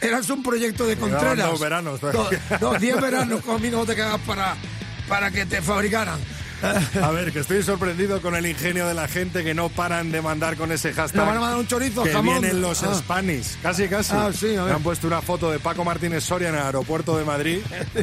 Eras 0.00 0.30
un 0.30 0.42
proyecto 0.44 0.86
de 0.86 0.96
Contreras. 0.96 1.50
dos 1.50 1.60
veranos 1.60 2.00
No, 2.02 2.10
todavía. 2.12 2.40
no, 2.60 2.74
diez 2.74 3.00
veranos 3.00 3.42
conmigo 3.42 3.84
te 3.84 3.96
quedabas 3.96 4.20
para, 4.20 4.54
para 5.08 5.30
que 5.32 5.44
te 5.46 5.60
fabricaran. 5.60 6.20
A 7.02 7.10
ver, 7.10 7.32
que 7.32 7.40
estoy 7.40 7.62
sorprendido 7.62 8.20
con 8.22 8.34
el 8.36 8.46
ingenio 8.46 8.86
de 8.86 8.94
la 8.94 9.08
gente 9.08 9.42
que 9.44 9.54
no 9.54 9.68
paran 9.68 10.12
de 10.12 10.22
mandar 10.22 10.56
con 10.56 10.70
ese 10.72 10.92
hashtag. 10.92 11.16
Nos 11.16 11.26
van 11.26 11.36
a 11.36 11.40
mandar 11.40 11.58
un 11.58 11.66
chorizo, 11.66 12.02
que 12.04 12.12
jamón. 12.12 12.40
vienen 12.40 12.60
los 12.60 12.82
Ah. 12.82 12.94
Spanish, 12.94 13.56
casi 13.62 13.88
casi. 13.88 14.12
Ah, 14.14 14.30
sí, 14.32 14.54
a 14.56 14.62
ver. 14.62 14.70
Me 14.70 14.76
han 14.76 14.82
puesto 14.82 15.06
una 15.06 15.20
foto 15.22 15.50
de 15.50 15.58
Paco 15.58 15.84
Martínez 15.84 16.24
Soria 16.24 16.48
en 16.50 16.54
el 16.54 16.62
aeropuerto 16.62 17.16
de 17.18 17.24
Madrid, 17.24 17.58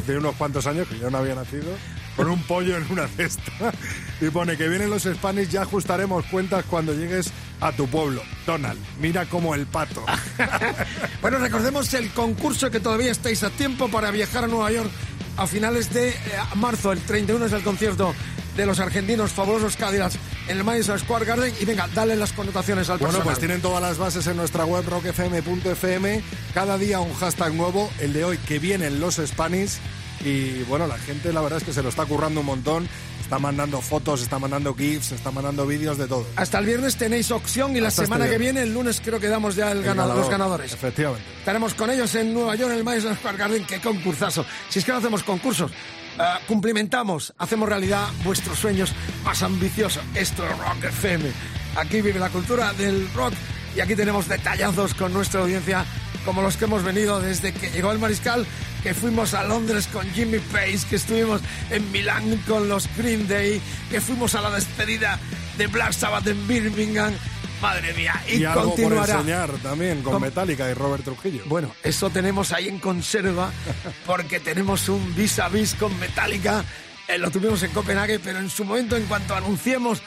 de 0.06 0.18
unos 0.18 0.34
cuantos 0.36 0.66
años, 0.66 0.86
que 0.88 0.98
yo 0.98 1.10
no 1.10 1.18
había 1.18 1.34
nacido, 1.34 1.72
con 2.16 2.28
un 2.28 2.42
pollo 2.42 2.76
en 2.76 2.86
una 2.90 3.06
cesta. 3.08 3.72
Y 4.20 4.28
pone 4.30 4.56
que 4.56 4.68
vienen 4.68 4.90
los 4.90 5.02
Spanish, 5.04 5.48
ya 5.48 5.62
ajustaremos 5.62 6.24
cuentas 6.26 6.64
cuando 6.68 6.92
llegues 6.92 7.30
a 7.60 7.72
tu 7.72 7.86
pueblo. 7.88 8.22
Donald, 8.46 8.78
mira 9.00 9.24
como 9.26 9.54
el 9.54 9.66
pato. 9.66 10.04
Bueno, 11.22 11.38
recordemos 11.38 11.92
el 11.94 12.10
concurso 12.10 12.70
que 12.70 12.80
todavía 12.80 13.12
estáis 13.12 13.42
a 13.42 13.50
tiempo 13.50 13.88
para 13.90 14.10
viajar 14.10 14.44
a 14.44 14.46
Nueva 14.46 14.72
York 14.72 14.90
a 15.36 15.46
finales 15.46 15.92
de 15.92 16.08
eh, 16.10 16.14
marzo. 16.56 16.92
El 16.92 17.00
31 17.00 17.44
es 17.46 17.52
el 17.52 17.62
concierto 17.62 18.14
de 18.60 18.66
los 18.66 18.78
argentinos 18.78 19.32
fabulosos 19.32 19.76
Cadillacs 19.76 20.16
en 20.48 20.58
el 20.58 20.64
Madison 20.64 20.98
Square 20.98 21.24
Garden. 21.24 21.52
Y 21.60 21.64
venga, 21.64 21.88
dale 21.94 22.14
las 22.14 22.32
connotaciones 22.32 22.90
al 22.90 22.98
Bueno, 22.98 23.12
personal. 23.12 23.24
pues 23.24 23.38
tienen 23.38 23.60
todas 23.62 23.80
las 23.80 23.96
bases 23.98 24.26
en 24.26 24.36
nuestra 24.36 24.64
web 24.64 24.84
rockfm.fm. 24.86 26.22
Cada 26.54 26.76
día 26.78 27.00
un 27.00 27.14
hashtag 27.14 27.54
nuevo, 27.54 27.90
el 28.00 28.12
de 28.12 28.24
hoy 28.24 28.36
que 28.38 28.58
vienen 28.58 29.00
los 29.00 29.16
Spanish. 29.16 29.78
Y 30.24 30.62
bueno, 30.64 30.86
la 30.86 30.98
gente 30.98 31.32
la 31.32 31.40
verdad 31.40 31.58
es 31.58 31.64
que 31.64 31.72
se 31.72 31.82
lo 31.82 31.88
está 31.88 32.04
currando 32.04 32.40
un 32.40 32.46
montón. 32.46 32.88
Está 33.22 33.38
mandando 33.38 33.80
fotos, 33.80 34.22
está 34.22 34.40
mandando 34.40 34.74
GIFs, 34.74 35.12
está 35.12 35.30
mandando 35.30 35.64
vídeos 35.64 35.96
de 35.96 36.08
todo. 36.08 36.26
Hasta 36.34 36.58
el 36.58 36.66
viernes 36.66 36.96
tenéis 36.96 37.30
opción 37.30 37.76
y 37.76 37.80
la 37.80 37.88
Hasta 37.88 38.02
este 38.02 38.12
semana 38.12 38.28
que 38.28 38.38
viene, 38.38 38.62
el 38.62 38.74
lunes, 38.74 39.00
creo 39.02 39.20
que 39.20 39.28
damos 39.28 39.54
ya 39.54 39.70
el 39.70 39.78
El 39.78 39.84
ganador, 39.84 40.16
los 40.16 40.28
ganador, 40.28 40.58
ganadores. 40.58 40.72
Efectivamente. 40.72 41.24
Estaremos 41.38 41.74
con 41.74 41.90
ellos 41.90 42.12
en 42.16 42.34
Nueva 42.34 42.56
York, 42.56 42.72
en 42.72 42.78
el 42.78 42.84
Madison 42.84 43.14
Square 43.14 43.38
Garden. 43.38 43.64
¡Qué 43.64 43.80
concursazo! 43.80 44.44
Si 44.68 44.80
es 44.80 44.84
que 44.84 44.90
no 44.90 44.98
hacemos 44.98 45.22
concursos, 45.22 45.70
ah, 46.18 46.40
cumplimentamos, 46.46 47.34
hacemos 47.38 47.68
realidad 47.68 48.08
vuestros 48.24 48.58
sueños 48.58 48.92
más 49.24 49.42
ambiciosos. 49.42 50.02
Esto 50.14 50.44
es 50.44 50.58
Rock 50.58 50.84
FM. 50.84 51.30
Aquí 51.76 52.00
vive 52.00 52.18
la 52.18 52.30
cultura 52.30 52.72
del 52.72 53.12
rock 53.14 53.34
y 53.76 53.80
aquí 53.80 53.94
tenemos 53.94 54.28
detallazos 54.28 54.94
con 54.94 55.12
nuestra 55.12 55.42
audiencia, 55.42 55.84
como 56.24 56.42
los 56.42 56.56
que 56.56 56.64
hemos 56.64 56.82
venido 56.82 57.20
desde 57.20 57.52
que 57.52 57.70
llegó 57.70 57.92
el 57.92 57.98
Mariscal, 57.98 58.46
que 58.82 58.94
fuimos 58.94 59.34
a 59.34 59.44
Londres 59.44 59.86
con 59.86 60.08
Jimmy 60.10 60.38
Page, 60.38 60.80
que 60.88 60.96
estuvimos 60.96 61.40
en 61.70 61.90
Milán 61.92 62.36
con 62.48 62.68
los 62.68 62.88
Green 62.96 63.28
Day, 63.28 63.60
que 63.90 64.00
fuimos 64.00 64.34
a 64.34 64.40
la 64.40 64.50
despedida 64.50 65.18
de 65.56 65.66
Black 65.68 65.92
Sabbath 65.92 66.26
en 66.26 66.48
Birmingham. 66.48 67.12
Madre 67.60 67.92
mía, 67.94 68.22
y, 68.28 68.36
Y, 68.36 68.44
algo 68.44 68.62
por 68.62 68.70
continuará. 68.70 69.14
enseñar 69.14 69.50
también 69.62 70.02
con 70.02 70.20
Metallica 70.20 70.70
y 70.70 70.74
Robert 70.74 71.04
Trujillo. 71.04 71.42
Bueno, 71.46 71.74
eso 71.82 72.08
tenemos 72.10 72.52
ahí 72.52 72.68
en 72.68 72.78
conserva 72.78 73.50
porque 74.06 74.40
tenemos 74.40 74.88
un 74.88 75.14
vis 75.14 75.38
a 75.38 75.48
vis 75.48 75.74
con 75.74 75.98
Metallica. 75.98 76.64
Eh, 77.06 77.18
lo 77.18 77.30
tuvimos 77.30 77.62
en 77.64 77.72
Copenhague, 77.72 78.18
pero 78.20 78.38
en 78.38 78.48
su 78.48 78.64
momento, 78.64 78.96
en 78.96 79.04
cuanto 79.06 79.34
anunciemos 79.34 80.00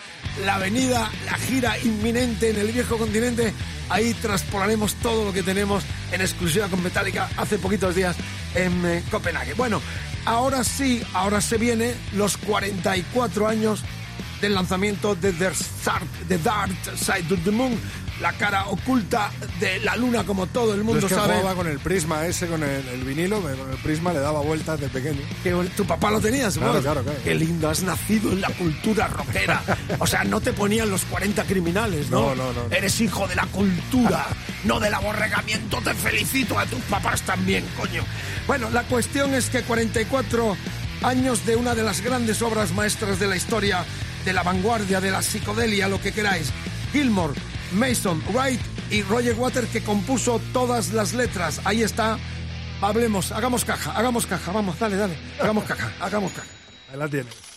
la 0.45 0.57
venida, 0.57 1.11
la 1.25 1.33
gira 1.33 1.77
inminente 1.79 2.49
en 2.49 2.57
el 2.57 2.71
viejo 2.71 2.97
continente, 2.97 3.53
ahí 3.89 4.13
traspolaremos 4.15 4.95
todo 4.95 5.25
lo 5.25 5.33
que 5.33 5.43
tenemos 5.43 5.83
en 6.11 6.21
exclusiva 6.21 6.69
con 6.69 6.81
Metallica 6.81 7.29
hace 7.35 7.57
poquitos 7.59 7.93
días 7.93 8.15
en 8.55 8.85
eh, 8.85 9.03
Copenhague. 9.11 9.53
Bueno, 9.53 9.81
ahora 10.25 10.63
sí, 10.63 11.03
ahora 11.13 11.41
se 11.41 11.57
viene 11.57 11.93
los 12.13 12.37
44 12.37 13.47
años 13.47 13.83
del 14.43 14.53
lanzamiento 14.55 15.15
de 15.15 15.31
The, 15.31 15.51
Dark, 15.85 16.05
The 16.27 16.37
Dark 16.37 16.71
Side 16.97 17.33
of 17.33 17.43
the 17.45 17.51
Moon, 17.51 17.79
la 18.21 18.33
cara 18.33 18.65
oculta 18.67 19.31
de 19.59 19.79
la 19.79 19.95
luna, 19.95 20.25
como 20.25 20.47
todo 20.47 20.73
el 20.73 20.79
Yo 20.79 20.83
mundo 20.83 20.99
es 20.99 21.05
que 21.05 21.15
sabe. 21.15 21.35
jugaba 21.37 21.55
con 21.55 21.67
el 21.67 21.79
prisma 21.79 22.25
ese, 22.25 22.47
con 22.47 22.61
el, 22.61 22.85
el 22.89 23.03
vinilo, 23.05 23.41
con 23.41 23.51
el 23.51 23.77
prisma 23.77 24.11
le 24.11 24.19
daba 24.19 24.41
vueltas 24.41 24.79
de 24.81 24.89
pequeño. 24.89 25.21
Que 25.43 25.51
tu 25.77 25.85
papá 25.85 26.11
lo 26.11 26.19
tenía, 26.19 26.51
supongo. 26.51 26.73
Claro, 26.73 26.83
claro, 26.83 27.03
claro. 27.03 27.19
Qué 27.23 27.35
lindo, 27.35 27.69
has 27.69 27.83
nacido 27.83 28.33
en 28.33 28.41
la 28.41 28.49
cultura 28.49 29.07
rockera. 29.07 29.61
O 29.99 30.05
sea, 30.07 30.25
no 30.25 30.41
te 30.41 30.51
ponían 30.51 30.91
los 30.91 31.05
40 31.05 31.43
criminales, 31.45 32.09
¿no? 32.09 32.35
No, 32.35 32.35
no, 32.35 32.53
no, 32.53 32.67
no. 32.67 32.75
Eres 32.75 32.99
hijo 32.99 33.27
de 33.29 33.35
la 33.35 33.45
cultura, 33.47 34.27
no 34.65 34.79
del 34.81 34.93
aborregamiento. 34.93 35.77
Te 35.81 35.93
felicito 35.93 36.59
a 36.59 36.65
tus 36.65 36.81
papás 36.81 37.21
también, 37.21 37.65
coño. 37.77 38.03
Bueno, 38.45 38.69
la 38.71 38.83
cuestión 38.83 39.33
es 39.33 39.49
que 39.49 39.61
44 39.63 40.57
años 41.03 41.45
de 41.45 41.55
una 41.55 41.75
de 41.75 41.83
las 41.83 42.01
grandes 42.01 42.41
obras 42.41 42.71
maestras 42.73 43.19
de 43.19 43.27
la 43.27 43.35
historia, 43.35 43.83
de 44.25 44.33
la 44.33 44.43
vanguardia, 44.43 45.01
de 45.01 45.11
la 45.11 45.21
psicodelia, 45.21 45.87
lo 45.87 46.01
que 46.01 46.11
queráis. 46.11 46.51
Gilmore, 46.91 47.33
Mason, 47.73 48.23
Wright 48.33 48.61
y 48.89 49.01
Roger 49.01 49.35
Waters 49.35 49.69
que 49.69 49.83
compuso 49.83 50.39
todas 50.51 50.93
las 50.93 51.13
letras. 51.13 51.61
Ahí 51.65 51.83
está. 51.83 52.17
Hablemos, 52.81 53.31
hagamos 53.31 53.63
caja, 53.63 53.91
hagamos 53.91 54.25
caja, 54.25 54.51
vamos, 54.51 54.77
dale, 54.77 54.97
dale, 54.97 55.17
hagamos 55.39 55.63
caja, 55.63 55.91
hagamos 55.99 56.31
caja. 56.33 56.47
Ahí 56.91 56.99
la 56.99 57.07
tienes. 57.07 57.52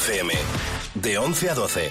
FM. 0.00 0.30
De 0.92 1.10
11 1.10 1.50
a 1.50 1.54
12. 1.54 1.89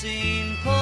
seen. 0.00 0.79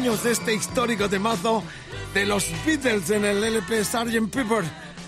Años 0.00 0.24
de 0.24 0.32
este 0.32 0.54
histórico 0.54 1.10
temazo 1.10 1.62
de 2.14 2.24
los 2.24 2.50
Beatles 2.64 3.10
en 3.10 3.22
el 3.22 3.44
LP 3.44 3.84
Sgt. 3.84 4.30
Pepper. 4.32 4.64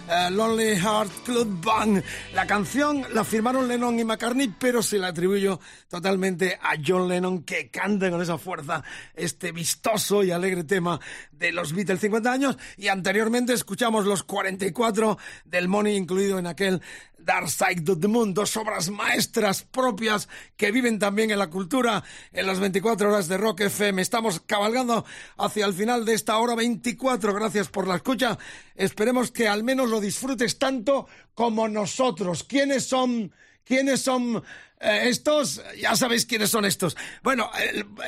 eh, 0.07 0.31
Lonely 0.31 0.77
Heart 0.77 1.11
Club 1.25 1.65
Band. 1.65 2.03
La 2.35 2.47
canción 2.47 3.03
la 3.15 3.25
firmaron 3.25 3.69
Lennon 3.69 3.99
y 3.99 4.05
McCartney, 4.05 4.53
pero 4.59 4.83
se 4.83 4.99
la 4.99 5.09
atribuyo 5.09 5.61
totalmente 5.89 6.59
a 6.61 6.75
John 6.85 7.09
Lennon 7.09 7.43
que 7.43 7.71
canta 7.71 8.11
con 8.11 8.21
esa 8.21 8.37
fuerza 8.37 8.85
este 9.15 9.51
vistoso 9.53 10.23
y 10.23 10.31
alegre 10.31 10.65
tema 10.65 11.01
de 11.31 11.53
los 11.53 11.73
Beatles 11.73 12.01
50 12.01 12.31
años. 12.31 12.59
Y 12.77 12.89
anteriormente 12.89 13.55
escuchamos 13.55 14.05
los 14.05 14.25
44 14.25 15.17
del 15.47 15.69
Money 15.69 15.97
incluido 15.97 16.39
en 16.39 16.49
aquel 16.49 16.83
Dark 17.25 17.49
Side 17.49 17.91
of 17.91 18.01
the 18.01 18.09
Moon, 18.09 18.35
dos 18.35 18.57
obras 18.57 18.91
maestras 18.91 19.63
propias 19.63 20.29
que 20.57 20.71
viven 20.71 20.99
también 20.99 21.31
en 21.31 21.39
la 21.39 21.51
cultura 21.51 22.03
en 22.33 22.47
las 22.47 22.61
24 22.61 23.09
horas 23.09 23.29
de 23.29 23.37
Rock 23.37 23.61
FM. 23.61 24.03
Estamos 24.03 24.41
cabalgando 24.41 25.05
hacia 25.39 25.67
el 25.67 25.75
final 25.75 26.05
de 26.05 26.15
esta 26.15 26.39
hora 26.39 26.55
24. 26.55 27.35
Gracias 27.35 27.69
por 27.69 27.87
la 27.87 27.97
escucha. 27.97 28.39
Esperemos 28.75 29.31
que 29.31 29.49
al 29.49 29.65
menos 29.65 29.91
lo 29.91 30.01
disfrutes 30.01 30.59
tanto 30.59 31.07
como 31.35 31.69
nosotros. 31.69 32.45
¿Quiénes 32.45 32.85
son? 32.85 33.33
¿Quiénes 33.65 34.03
son 34.03 34.43
eh, 34.81 35.03
estos? 35.05 35.63
Ya 35.81 35.95
sabéis 35.95 36.27
quiénes 36.27 36.51
son 36.51 36.65
estos. 36.65 36.97
Bueno, 37.23 37.51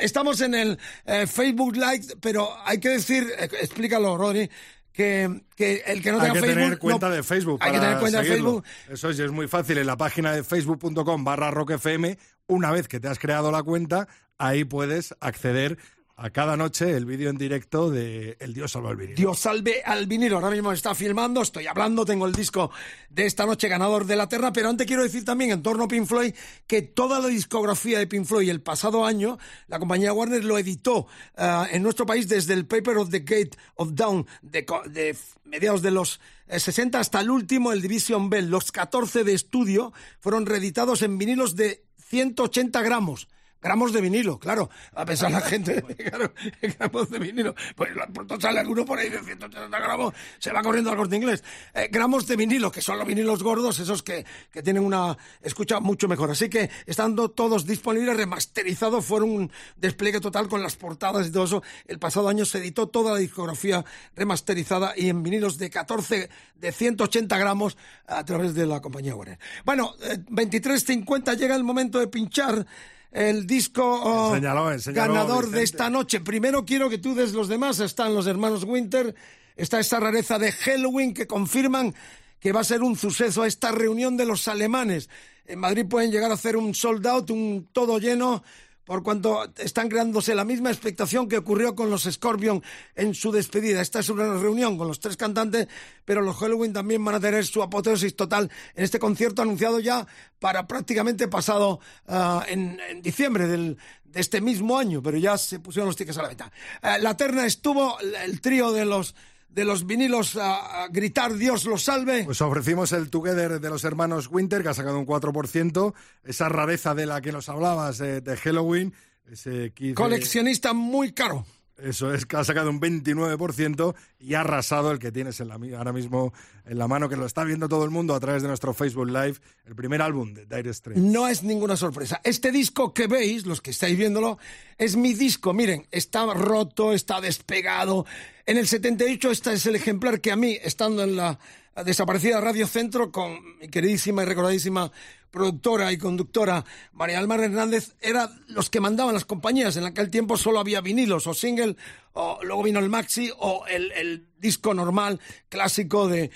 estamos 0.01 0.41
en 0.41 0.53
el 0.53 0.79
eh, 1.05 1.27
Facebook 1.27 1.75
Live, 1.75 2.17
pero 2.19 2.49
hay 2.65 2.79
que 2.79 2.89
decir, 2.89 3.31
eh, 3.37 3.49
explícalo, 3.61 4.17
Rodri, 4.17 4.49
que, 4.95 5.41
que 5.55 5.83
el 5.85 6.01
que 6.01 6.11
no 6.11 6.19
hay 6.19 6.27
tenga 6.27 6.33
que 6.33 6.39
Facebook... 6.39 6.55
tener 6.63 6.79
cuenta 6.79 7.09
no- 7.09 7.15
de 7.15 7.23
Facebook. 7.23 7.59
Hay 7.61 7.71
que 7.71 7.77
para 7.77 7.87
tener 7.87 7.99
cuenta 7.99 8.21
de. 8.21 8.27
Facebook. 8.29 8.63
Eso 8.89 9.09
es, 9.09 9.19
es 9.19 9.31
muy 9.31 9.47
fácil. 9.47 9.77
En 9.77 9.87
la 9.87 9.97
página 9.97 10.31
de 10.31 10.43
facebook.com 10.43 11.23
barra 11.23 11.51
rockfm, 11.51 12.17
una 12.47 12.71
vez 12.71 12.87
que 12.87 12.99
te 12.99 13.07
has 13.07 13.19
creado 13.19 13.51
la 13.51 13.61
cuenta, 13.63 14.07
ahí 14.37 14.63
puedes 14.63 15.13
acceder 15.19 15.77
a 16.17 16.29
cada 16.29 16.55
noche 16.55 16.95
el 16.95 17.05
vídeo 17.05 17.29
en 17.29 17.37
directo 17.37 17.89
de 17.89 18.37
El 18.39 18.53
Dios 18.53 18.71
salva 18.71 18.91
el 18.91 18.97
vinilo. 18.97 19.17
Dios 19.17 19.39
salve 19.39 19.81
al 19.83 20.07
vinilo. 20.07 20.37
Ahora 20.37 20.49
mismo 20.49 20.71
está 20.71 20.95
filmando, 20.95 21.41
estoy 21.41 21.67
hablando, 21.67 22.05
tengo 22.05 22.25
el 22.25 22.33
disco 22.33 22.71
de 23.09 23.25
esta 23.25 23.45
noche 23.45 23.67
ganador 23.67 24.05
de 24.05 24.15
la 24.15 24.29
Terra, 24.29 24.53
pero 24.53 24.69
antes 24.69 24.87
quiero 24.87 25.03
decir 25.03 25.25
también 25.25 25.51
en 25.51 25.61
torno 25.61 25.83
a 25.83 25.87
Pink 25.87 26.05
Floyd 26.05 26.33
que 26.67 26.81
toda 26.81 27.19
la 27.19 27.27
discografía 27.27 27.99
de 27.99 28.07
Pink 28.07 28.25
Floyd 28.25 28.49
el 28.49 28.61
pasado 28.61 29.05
año, 29.05 29.37
la 29.67 29.77
compañía 29.77 30.13
Warner 30.13 30.45
lo 30.45 30.57
editó 30.57 31.07
ah, 31.35 31.67
en 31.69 31.83
nuestro 31.83 32.05
país 32.05 32.29
desde 32.29 32.53
el 32.53 32.65
Paper 32.65 32.97
of 32.97 33.09
the 33.09 33.19
Gate 33.19 33.51
of 33.75 33.89
Dawn 33.93 34.25
de, 34.41 34.65
de 34.85 35.17
mediados 35.43 35.81
de 35.81 35.91
los 35.91 36.21
eh, 36.47 36.59
60 36.59 36.97
hasta 36.97 37.19
el 37.19 37.29
último, 37.29 37.73
el 37.73 37.81
Division 37.81 38.29
Bell. 38.29 38.49
Los 38.49 38.71
14 38.71 39.25
de 39.25 39.33
estudio 39.33 39.91
fueron 40.21 40.45
reeditados 40.45 41.01
en 41.01 41.17
vinilos 41.17 41.57
de 41.57 41.83
180 42.07 42.81
gramos. 42.83 43.27
Gramos 43.61 43.93
de 43.93 44.01
vinilo, 44.01 44.39
claro. 44.39 44.69
A 44.93 45.05
pesar 45.05 45.31
la 45.31 45.41
gente, 45.41 45.81
claro, 45.97 46.33
gramos 46.61 47.09
de 47.09 47.19
vinilo. 47.19 47.55
Pues 47.75 47.91
pronto 48.13 48.39
sale 48.39 48.59
alguno 48.59 48.85
por 48.85 48.99
ahí 48.99 49.09
de 49.09 49.21
180 49.21 49.79
gramos, 49.79 50.13
se 50.39 50.51
va 50.51 50.61
corriendo 50.61 50.91
al 50.91 50.97
corte 50.97 51.15
inglés. 51.15 51.43
Eh, 51.73 51.89
gramos 51.91 52.27
de 52.27 52.35
vinilo, 52.35 52.71
que 52.71 52.81
son 52.81 52.97
los 52.97 53.07
vinilos 53.07 53.43
gordos, 53.43 53.79
esos 53.79 54.03
que, 54.03 54.25
que 54.51 54.61
tienen 54.61 54.83
una 54.83 55.17
escucha 55.41 55.79
mucho 55.79 56.07
mejor. 56.07 56.31
Así 56.31 56.49
que 56.49 56.69
estando 56.85 57.29
todos 57.29 57.65
disponibles, 57.65 58.17
remasterizados, 58.17 59.05
fueron 59.05 59.29
un 59.29 59.51
despliegue 59.77 60.19
total 60.19 60.47
con 60.47 60.61
las 60.61 60.75
portadas 60.75 61.27
y 61.27 61.31
todo 61.31 61.45
eso. 61.45 61.63
El 61.87 61.99
pasado 61.99 62.29
año 62.29 62.45
se 62.45 62.59
editó 62.59 62.87
toda 62.87 63.13
la 63.13 63.19
discografía 63.19 63.83
remasterizada 64.15 64.93
y 64.95 65.09
en 65.09 65.23
vinilos 65.23 65.57
de 65.57 65.69
14, 65.69 66.29
de 66.55 66.71
180 66.71 67.37
gramos 67.37 67.77
a 68.07 68.23
través 68.25 68.53
de 68.53 68.65
la 68.65 68.81
compañía 68.81 69.15
Warner. 69.15 69.39
Bueno, 69.63 69.95
eh, 70.01 70.17
23.50 70.29 71.37
llega 71.37 71.55
el 71.55 71.63
momento 71.63 71.99
de 71.99 72.07
pinchar 72.07 72.65
el 73.11 73.47
disco 73.47 73.83
oh, 73.83 74.35
Enséñalo, 74.35 74.71
enséñalo, 74.71 75.13
ganador 75.13 75.49
de 75.49 75.63
esta 75.63 75.89
noche. 75.89 76.21
Primero 76.21 76.65
quiero 76.65 76.89
que 76.89 76.97
tú 76.97 77.15
des 77.15 77.33
los 77.33 77.47
demás. 77.47 77.79
Están 77.79 78.13
los 78.13 78.27
hermanos 78.27 78.63
Winter, 78.63 79.15
está 79.55 79.79
esta 79.79 79.99
rareza 79.99 80.37
de 80.39 80.51
Halloween 80.51 81.13
que 81.13 81.27
confirman 81.27 81.93
que 82.39 82.51
va 82.51 82.61
a 82.61 82.65
ser 82.65 82.83
un 82.83 82.95
suceso 82.95 83.45
esta 83.45 83.71
reunión 83.71 84.17
de 84.17 84.25
los 84.25 84.47
alemanes. 84.47 85.09
En 85.45 85.59
Madrid 85.59 85.85
pueden 85.87 86.11
llegar 86.11 86.31
a 86.31 86.35
hacer 86.35 86.57
un 86.57 86.73
sold 86.73 87.05
out, 87.07 87.29
un 87.29 87.69
todo 87.71 87.99
lleno, 87.99 88.43
por 88.85 89.03
cuanto 89.03 89.51
están 89.57 89.89
creándose 89.89 90.35
la 90.35 90.45
misma 90.45 90.69
expectación 90.69 91.27
que 91.27 91.37
ocurrió 91.37 91.75
con 91.75 91.89
los 91.89 92.03
Scorpion 92.03 92.63
en 92.95 93.13
su 93.13 93.31
despedida. 93.31 93.81
Esta 93.81 93.99
es 93.99 94.09
una 94.09 94.37
reunión 94.37 94.77
con 94.77 94.87
los 94.87 94.99
tres 94.99 95.17
cantantes, 95.17 95.67
pero 96.05 96.21
los 96.21 96.37
Halloween 96.37 96.71
también 96.71 97.03
van 97.03 97.15
a 97.15 97.19
tener 97.19 97.45
su 97.45 97.61
apoteosis 97.61 98.15
total 98.15 98.49
en 98.75 98.83
este 98.83 98.99
concierto 98.99 99.41
anunciado 99.41 99.79
ya 99.79 100.05
para 100.39 100.67
prácticamente 100.67 101.27
pasado 101.27 101.79
ah, 102.07 102.45
en, 102.47 102.79
diciembre 103.01 103.47
de 103.47 103.75
este 104.13 104.39
mismo 104.39 104.77
año, 104.77 105.01
pero 105.01 105.17
ya 105.17 105.37
se 105.37 105.59
pusieron 105.59 105.87
los 105.87 105.95
tickets 105.95 106.17
a 106.17 106.21
la 106.21 106.29
venta. 106.29 106.51
Eh, 106.81 106.97
la 107.01 107.17
terna 107.17 107.45
estuvo 107.45 107.99
el 107.99 108.39
trío 108.39 108.71
de 108.71 108.85
los 108.85 109.15
de 109.55 109.63
los 109.65 109.85
vinilos 109.87 110.35
a, 110.35 110.83
a 110.83 110.87
gritar 110.89 111.33
Dios 111.35 111.63
los 111.65 111.83
salve. 111.83 112.25
Pues 112.25 112.41
ofrecimos 112.41 112.91
el 112.91 113.09
Together 113.09 113.59
de 113.61 113.69
los 113.69 113.85
hermanos 113.85 114.27
Winter, 114.29 114.61
que 114.61 114.69
ha 114.69 114.73
sacado 114.73 114.99
un 114.99 115.05
4%. 115.07 115.93
Esa 116.25 116.49
rareza 116.49 116.93
de 116.93 117.05
la 117.05 117.21
que 117.21 117.31
nos 117.31 117.47
hablabas 117.47 118.01
eh, 118.01 118.19
de 118.19 118.35
Halloween. 118.37 118.93
Ese 119.31 119.71
kit 119.73 119.87
de- 119.89 119.93
Coleccionista 119.95 120.73
muy 120.73 121.13
caro. 121.13 121.45
Eso 121.77 122.13
es, 122.13 122.25
que 122.25 122.37
ha 122.37 122.43
sacado 122.43 122.69
un 122.69 122.79
29% 122.79 123.95
y 124.19 124.33
ha 124.33 124.41
arrasado 124.41 124.91
el 124.91 124.99
que 124.99 125.11
tienes 125.11 125.41
ahora 125.41 125.91
mismo 125.91 126.33
en 126.65 126.77
la 126.77 126.87
mano, 126.87 127.09
que 127.09 127.17
lo 127.17 127.25
está 127.25 127.43
viendo 127.43 127.67
todo 127.67 127.83
el 127.83 127.91
mundo 127.91 128.15
a 128.15 128.19
través 128.19 128.41
de 128.41 128.47
nuestro 128.47 128.73
Facebook 128.73 129.07
Live, 129.07 129.35
el 129.65 129.75
primer 129.75 130.01
álbum 130.01 130.33
de 130.33 130.45
Dire 130.45 130.73
Straits. 130.73 131.01
No 131.01 131.27
es 131.27 131.43
ninguna 131.43 131.75
sorpresa. 131.75 132.21
Este 132.23 132.51
disco 132.51 132.93
que 132.93 133.07
veis, 133.07 133.45
los 133.45 133.61
que 133.61 133.71
estáis 133.71 133.97
viéndolo, 133.97 134.39
es 134.77 134.95
mi 134.95 135.13
disco. 135.13 135.53
Miren, 135.53 135.85
está 135.91 136.25
roto, 136.33 136.93
está 136.93 137.19
despegado. 137.19 138.05
En 138.45 138.57
el 138.57 138.67
78 138.67 139.31
este 139.31 139.53
es 139.53 139.65
el 139.65 139.75
ejemplar 139.75 140.21
que 140.21 140.31
a 140.31 140.37
mí, 140.37 140.57
estando 140.63 141.03
en 141.03 141.17
la 141.17 141.37
desaparecida 141.83 142.39
Radio 142.39 142.67
Centro 142.67 143.11
con 143.11 143.57
mi 143.59 143.67
queridísima 143.67 144.23
y 144.23 144.25
recordadísima 144.25 144.91
productora 145.35 145.91
y 145.91 145.97
conductora 145.97 146.63
María 146.93 147.19
Almar 147.19 147.41
Hernández, 147.41 147.95
eran 147.99 148.29
los 148.47 148.69
que 148.69 148.79
mandaban 148.79 149.13
las 149.13 149.25
compañías. 149.25 149.75
En 149.75 149.83
aquel 149.83 150.09
tiempo 150.09 150.37
solo 150.37 150.59
había 150.59 150.79
vinilos 150.79 151.27
o 151.27 151.33
single, 151.33 151.75
o 152.13 152.39
luego 152.43 152.63
vino 152.63 152.79
el 152.79 152.89
maxi 152.89 153.29
o 153.37 153.65
el, 153.67 154.25
disco 154.37 154.75
normal, 154.75 155.19
clásico 155.49 156.07
de, 156.07 156.29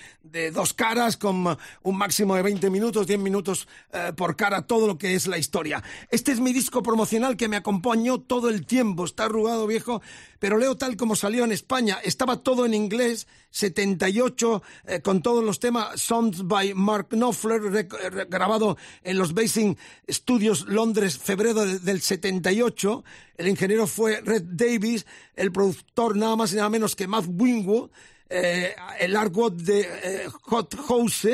dos 0.52 0.74
caras 0.74 1.16
con 1.16 1.56
un 1.82 1.96
máximo 1.96 2.34
de 2.34 2.42
20 2.42 2.68
minutos, 2.68 3.06
10 3.06 3.20
minutos 3.20 3.68
eh, 3.92 4.12
por 4.16 4.34
cara, 4.34 4.62
todo 4.62 4.88
lo 4.88 4.98
que 4.98 5.14
es 5.14 5.28
la 5.28 5.38
historia. 5.38 5.80
Este 6.10 6.32
es 6.32 6.40
mi 6.40 6.52
disco 6.52 6.82
promocional 6.82 7.36
que 7.36 7.46
me 7.46 7.56
acompañó 7.56 8.20
todo 8.20 8.48
el 8.48 8.66
tiempo. 8.66 9.04
Está 9.04 9.26
arrugado 9.26 9.68
viejo, 9.68 10.02
pero 10.40 10.58
leo 10.58 10.76
tal 10.76 10.96
como 10.96 11.14
salió 11.14 11.44
en 11.44 11.52
España. 11.52 11.98
Estaba 12.02 12.42
todo 12.42 12.66
en 12.66 12.74
inglés, 12.74 13.28
78, 13.50 14.62
eh, 14.86 15.00
con 15.02 15.22
todos 15.22 15.44
los 15.44 15.60
temas, 15.60 16.00
Songs 16.00 16.42
by 16.48 16.74
Mark 16.74 17.08
Knopfler, 17.10 17.62
eh, 17.76 17.88
grabado 18.28 18.76
en 19.02 19.18
los 19.18 19.34
Basing 19.34 19.76
Studios 20.08 20.66
Londres, 20.68 21.18
febrero 21.18 21.64
de- 21.64 21.78
del 21.78 22.00
78. 22.00 23.04
El 23.36 23.48
ingeniero 23.48 23.86
fue 23.86 24.20
Red 24.20 24.42
Davis, 24.44 25.06
el 25.34 25.52
productor 25.52 26.16
nada 26.16 26.36
más 26.36 26.52
y 26.52 26.56
nada 26.56 26.68
menos 26.70 26.94
que 26.96 27.06
Matt 27.06 27.26
Wingwood, 27.28 27.90
eh, 28.28 28.74
el 29.00 29.16
artwork 29.16 29.56
de 29.56 29.80
eh, 29.80 30.28
Hot 30.42 30.74
House, 30.86 31.26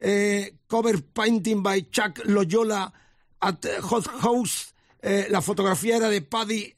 eh, 0.00 0.54
cover 0.66 1.02
painting 1.04 1.62
by 1.62 1.88
Chuck 1.90 2.20
Loyola 2.24 2.92
at 3.40 3.64
Hot 3.82 4.06
House, 4.20 4.74
la 5.02 5.42
fotografía 5.42 5.96
era 5.96 6.08
de 6.08 6.22
Paddy 6.22 6.74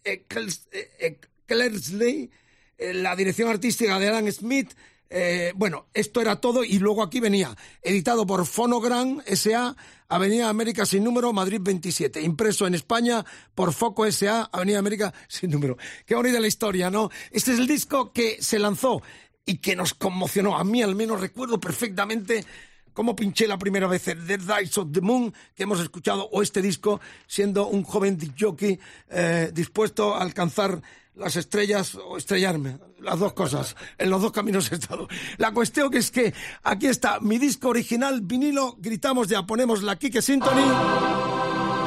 eh, 2.79 2.93
la 2.95 3.15
dirección 3.17 3.49
artística 3.49 3.99
de 3.99 4.09
Alan 4.09 4.31
Smith. 4.33 4.73
Eh, 5.17 5.53
bueno, 5.55 5.87
esto 5.95 6.21
era 6.21 6.41
todo 6.41 6.65
y 6.65 6.81
luego 6.81 7.01
aquí 7.01 7.21
venía, 7.21 7.57
editado 7.83 8.27
por 8.27 8.45
Fonogram 8.47 9.23
S.A., 9.27 9.77
Avenida 10.09 10.49
América 10.49 10.85
sin 10.85 11.05
número, 11.05 11.33
Madrid 11.33 11.61
27, 11.63 12.21
impreso 12.21 12.67
en 12.67 12.75
España 12.75 13.25
por 13.55 13.73
Foco 13.73 14.07
S.A., 14.07 14.51
Avenida 14.51 14.81
América 14.81 15.15
sin 15.29 15.53
número. 15.53 15.77
Qué 16.05 16.17
bonita 16.17 16.41
la 16.41 16.49
historia, 16.49 16.91
¿no? 16.91 17.11
Este 17.31 17.53
es 17.53 17.61
el 17.61 17.69
disco 17.69 18.13
que 18.13 18.43
se 18.43 18.59
lanzó 18.59 19.03
y 19.47 19.59
que 19.59 19.77
nos 19.77 19.95
conmocionó. 19.95 20.59
A 20.59 20.65
mí 20.65 20.83
al 20.83 20.97
menos 20.97 21.21
recuerdo 21.21 21.61
perfectamente 21.61 22.45
cómo 22.93 23.15
pinché 23.15 23.47
la 23.47 23.57
primera 23.57 23.87
vez 23.87 24.09
el 24.09 24.27
The 24.27 24.39
Dice 24.39 24.81
of 24.81 24.89
the 24.91 25.01
Moon 25.01 25.33
que 25.55 25.63
hemos 25.63 25.79
escuchado 25.79 26.29
o 26.33 26.43
este 26.43 26.61
disco 26.61 27.01
siendo 27.29 27.69
un 27.69 27.85
joven 27.85 28.19
jockey 28.37 28.81
eh, 29.11 29.53
dispuesto 29.55 30.17
a 30.17 30.23
alcanzar 30.23 30.83
las 31.17 31.37
estrellas 31.37 31.95
o 31.95 32.17
estrellarme, 32.17 32.79
las 33.01 33.19
dos 33.19 33.33
cosas, 33.35 33.77
en 33.99 34.11
los 34.11 34.21
dos 34.23 34.33
caminos 34.33 34.71
he 34.73 34.75
estado. 34.75 35.07
La 35.39 35.53
cuestión 35.53 35.91
que 35.91 35.99
es 35.99 36.11
que 36.11 36.35
aquí 36.63 36.87
está 36.87 37.21
mi 37.21 37.39
disco 37.39 37.69
original, 37.69 38.21
vinilo, 38.23 38.77
gritamos 38.79 39.29
ya, 39.29 39.43
ponemos 39.45 39.83
la 39.83 39.97
Kike 39.97 40.21
Symphony 40.23 40.65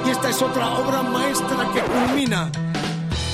y 0.05 0.09
esta 0.09 0.29
es 0.29 0.41
otra 0.41 0.69
obra 0.77 1.01
maestra 1.03 1.71
que 1.73 1.81
culmina 1.81 2.51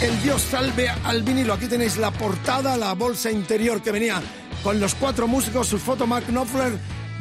el 0.01 0.21
Dios 0.21 0.41
salve 0.41 0.89
al 0.89 1.23
vinilo. 1.23 1.53
Aquí 1.53 1.67
tenéis 1.67 1.95
la 1.97 2.11
portada, 2.11 2.75
la 2.75 2.93
bolsa 2.93 3.31
interior 3.31 3.81
que 3.81 3.91
venía 3.91 4.21
con 4.63 4.79
los 4.79 4.95
cuatro 4.95 5.27
músicos, 5.27 5.67
su 5.67 5.77
foto 5.77 6.05
Mark 6.07 6.25
Knopfler, 6.27 6.77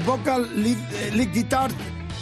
vocal, 0.07 0.51
lead, 0.63 0.79
eh, 0.95 1.11
lead 1.15 1.33
guitar, 1.33 1.71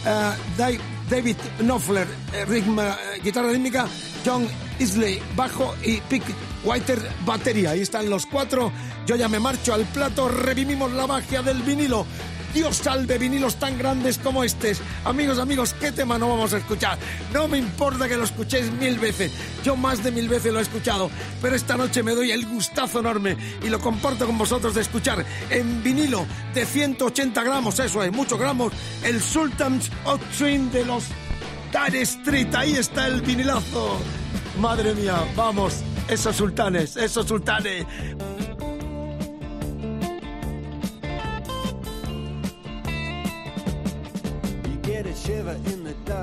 eh, 0.05 0.31
Dai- 0.57 0.79
David 1.11 1.35
Knopfler, 1.59 2.07
eh, 2.33 2.45
ritmo, 2.45 2.81
eh, 2.81 3.19
guitarra 3.21 3.49
rítmica, 3.49 3.85
John 4.25 4.47
Isley, 4.79 5.19
bajo 5.35 5.75
y 5.83 5.97
Pick 6.09 6.23
Whiter, 6.63 7.01
batería. 7.25 7.71
Ahí 7.71 7.81
están 7.81 8.09
los 8.09 8.25
cuatro. 8.25 8.71
Yo 9.05 9.15
ya 9.15 9.27
me 9.27 9.39
marcho 9.39 9.73
al 9.73 9.85
plato, 9.85 10.29
revivimos 10.29 10.91
la 10.91 11.07
magia 11.07 11.41
del 11.41 11.61
vinilo. 11.61 12.05
Dios 12.53 12.77
salve 12.77 13.17
vinilos 13.17 13.55
tan 13.55 13.77
grandes 13.77 14.17
como 14.17 14.43
estos. 14.43 14.81
Amigos, 15.05 15.39
amigos, 15.39 15.73
¿qué 15.73 15.91
tema 15.91 16.17
no 16.17 16.29
vamos 16.29 16.53
a 16.53 16.57
escuchar? 16.57 16.97
No 17.33 17.47
me 17.47 17.57
importa 17.57 18.09
que 18.09 18.17
lo 18.17 18.25
escuchéis 18.25 18.71
mil 18.73 18.99
veces. 18.99 19.31
Yo 19.63 19.75
más 19.77 20.03
de 20.03 20.11
mil 20.11 20.27
veces 20.27 20.51
lo 20.51 20.59
he 20.59 20.63
escuchado. 20.63 21.09
Pero 21.41 21.55
esta 21.55 21.77
noche 21.77 22.03
me 22.03 22.13
doy 22.13 22.31
el 22.31 22.45
gustazo 22.45 22.99
enorme 22.99 23.37
y 23.63 23.69
lo 23.69 23.79
comparto 23.79 24.25
con 24.25 24.37
vosotros 24.37 24.75
de 24.75 24.81
escuchar 24.81 25.25
en 25.49 25.81
vinilo 25.81 26.25
de 26.53 26.65
180 26.65 27.43
gramos, 27.43 27.79
eso 27.79 28.03
es, 28.03 28.11
muchos 28.11 28.37
gramos, 28.37 28.73
el 29.03 29.21
Sultan's 29.21 29.89
Octrine 30.05 30.69
de 30.71 30.85
los 30.85 31.05
Dire 31.71 32.01
Street. 32.01 32.53
Ahí 32.53 32.73
está 32.73 33.07
el 33.07 33.21
vinilazo. 33.21 33.97
Madre 34.59 34.93
mía, 34.93 35.23
vamos, 35.35 35.77
esos 36.09 36.35
sultanes, 36.35 36.97
esos 36.97 37.25
sultanes. 37.25 37.85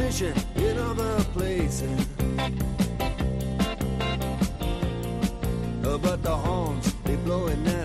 competition 0.00 0.34
in 0.56 0.78
other 0.78 1.22
places. 1.34 2.06
Uh, 5.84 5.98
but 5.98 6.22
the 6.22 6.34
horns, 6.34 6.94
they 7.04 7.16
blowing 7.16 7.62
now. 7.64 7.79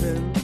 happen. 0.00 0.37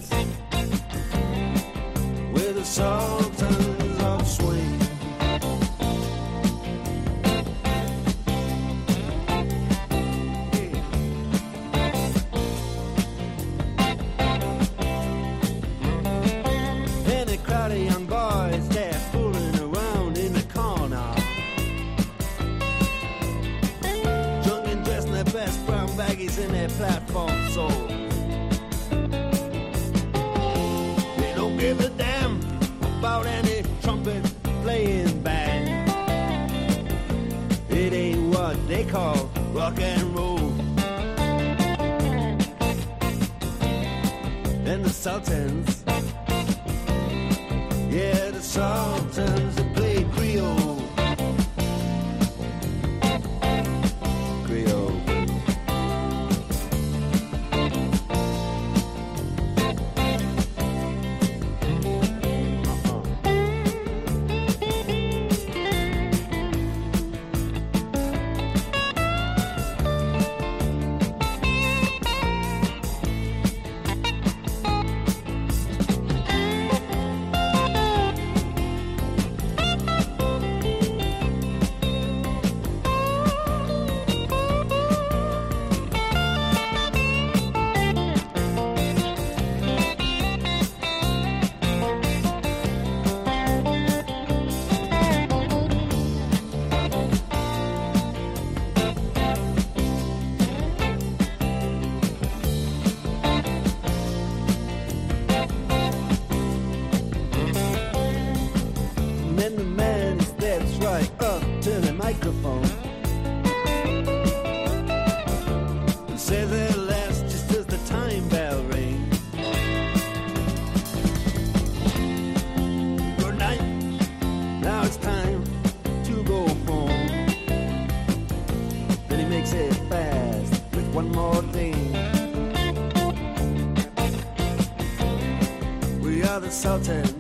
insulted. 136.65 137.14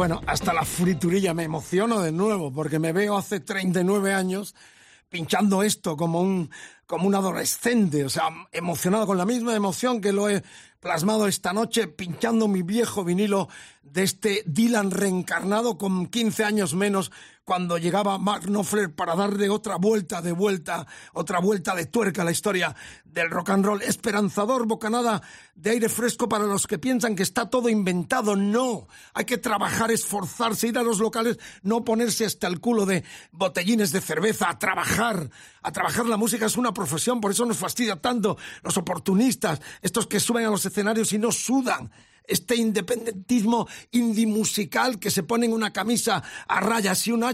Bueno, 0.00 0.22
hasta 0.26 0.54
la 0.54 0.64
friturilla 0.64 1.34
me 1.34 1.42
emociono 1.42 2.00
de 2.00 2.10
nuevo 2.10 2.50
porque 2.50 2.78
me 2.78 2.94
veo 2.94 3.18
hace 3.18 3.38
39 3.38 4.14
años 4.14 4.54
pinchando 5.10 5.62
esto 5.62 5.94
como 5.94 6.22
un, 6.22 6.48
como 6.86 7.06
un 7.06 7.14
adolescente, 7.14 8.06
o 8.06 8.08
sea, 8.08 8.30
emocionado 8.50 9.06
con 9.06 9.18
la 9.18 9.26
misma 9.26 9.54
emoción 9.54 10.00
que 10.00 10.12
lo 10.12 10.30
he 10.30 10.42
plasmado 10.80 11.26
esta 11.26 11.52
noche 11.52 11.86
pinchando 11.86 12.48
mi 12.48 12.62
viejo 12.62 13.04
vinilo 13.04 13.50
de 13.82 14.04
este 14.04 14.42
Dylan 14.46 14.90
reencarnado 14.90 15.76
con 15.76 16.06
15 16.06 16.44
años 16.44 16.72
menos 16.72 17.12
cuando 17.50 17.78
llegaba 17.78 18.16
Mark 18.16 18.44
Knopfler 18.46 18.94
para 18.94 19.16
darle 19.16 19.50
otra 19.50 19.74
vuelta 19.74 20.22
de 20.22 20.30
vuelta, 20.30 20.86
otra 21.14 21.40
vuelta 21.40 21.74
de 21.74 21.86
tuerca 21.86 22.22
a 22.22 22.24
la 22.24 22.30
historia 22.30 22.76
del 23.04 23.28
rock 23.28 23.50
and 23.50 23.66
roll. 23.66 23.82
Esperanzador, 23.82 24.68
bocanada 24.68 25.20
de 25.56 25.70
aire 25.70 25.88
fresco 25.88 26.28
para 26.28 26.44
los 26.44 26.68
que 26.68 26.78
piensan 26.78 27.16
que 27.16 27.24
está 27.24 27.50
todo 27.50 27.68
inventado. 27.68 28.36
No, 28.36 28.86
hay 29.14 29.24
que 29.24 29.36
trabajar, 29.36 29.90
esforzarse, 29.90 30.68
ir 30.68 30.78
a 30.78 30.84
los 30.84 31.00
locales, 31.00 31.40
no 31.64 31.84
ponerse 31.84 32.24
hasta 32.24 32.46
el 32.46 32.60
culo 32.60 32.86
de 32.86 33.02
botellines 33.32 33.90
de 33.90 34.00
cerveza, 34.00 34.48
a 34.48 34.60
trabajar. 34.60 35.28
A 35.60 35.72
trabajar 35.72 36.06
la 36.06 36.16
música 36.16 36.46
es 36.46 36.56
una 36.56 36.72
profesión, 36.72 37.20
por 37.20 37.32
eso 37.32 37.44
nos 37.46 37.56
fastidia 37.56 37.96
tanto 37.96 38.38
los 38.62 38.76
oportunistas, 38.76 39.60
estos 39.82 40.06
que 40.06 40.20
suben 40.20 40.46
a 40.46 40.50
los 40.50 40.64
escenarios 40.64 41.12
y 41.12 41.18
no 41.18 41.32
sudan 41.32 41.90
este 42.30 42.56
independentismo 42.56 43.68
indie 43.90 44.26
musical 44.26 44.98
que 44.98 45.10
se 45.10 45.22
ponen 45.22 45.52
una 45.52 45.72
camisa 45.72 46.22
a 46.46 46.60
rayas 46.60 47.06
y 47.06 47.12
un 47.12 47.24